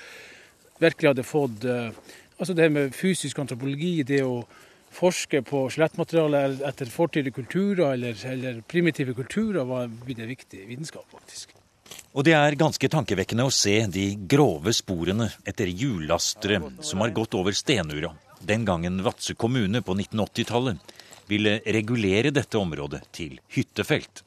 virkelig 0.81 1.13
hadde 1.13 1.27
fått 1.27 1.65
eh, 1.69 1.93
altså 2.41 2.57
det 2.57 2.71
med 2.73 2.97
fysisk 2.97 3.39
antropologi, 3.43 4.01
det 4.07 4.23
å 4.25 4.41
forske 4.91 5.43
på 5.47 5.67
skjelettmateriale 5.71 6.43
etter 6.67 6.91
fortidige 6.91 7.37
kulturer 7.37 7.93
eller, 7.95 8.17
eller, 8.27 8.63
primitive 8.67 9.15
kulturer, 9.15 9.63
var 9.65 9.87
en 9.87 10.31
viktig 10.33 10.65
vitenskap, 10.67 11.07
faktisk. 11.13 11.55
Og 12.15 12.25
det 12.27 12.35
er 12.35 12.59
ganske 12.59 12.89
tankevekkende 12.91 13.47
å 13.47 13.53
se 13.55 13.77
de 13.91 14.07
grove 14.31 14.73
sporene 14.75 15.29
etter 15.47 15.71
hjullastere 15.71 16.59
som 16.87 17.03
har 17.05 17.15
gått 17.15 17.37
over 17.39 17.55
Stenura, 17.55 18.13
den 18.41 18.65
gangen 18.67 19.03
Vadsø 19.05 19.37
kommune 19.39 19.83
på 19.83 19.95
1980-tallet 19.95 20.97
ville 21.31 21.61
regulere 21.67 22.33
dette 22.35 22.59
området 22.59 23.05
til 23.15 23.37
hyttefelt. 23.55 24.25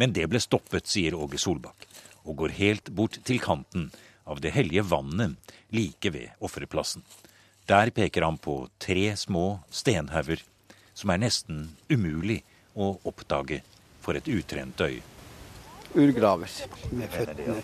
Men 0.00 0.14
det 0.16 0.24
ble 0.32 0.40
stoppet, 0.40 0.88
sier 0.88 1.16
Åge 1.18 1.40
Solbakk, 1.40 1.84
og 2.24 2.38
går 2.40 2.54
helt 2.56 2.88
bort 2.96 3.18
til 3.26 3.42
kanten 3.42 3.90
av 4.32 4.40
det 4.40 4.54
hellige 4.56 4.84
vannet 4.88 5.52
like 5.76 6.10
ved 6.10 6.32
offerplassen. 6.40 7.04
Der 7.68 7.92
peker 7.94 8.24
han 8.26 8.40
på 8.42 8.66
tre 8.82 9.12
små 9.16 9.60
stenhauger 9.70 10.42
som 10.94 11.12
er 11.12 11.22
nesten 11.22 11.68
umulig 11.88 12.40
å 12.74 12.94
oppdage 13.08 13.60
for 14.02 14.18
et 14.18 14.28
utrent 14.28 14.80
øye. 14.82 15.02
Urgraver 15.92 16.48
med 16.96 17.10
føttene, 17.12 17.58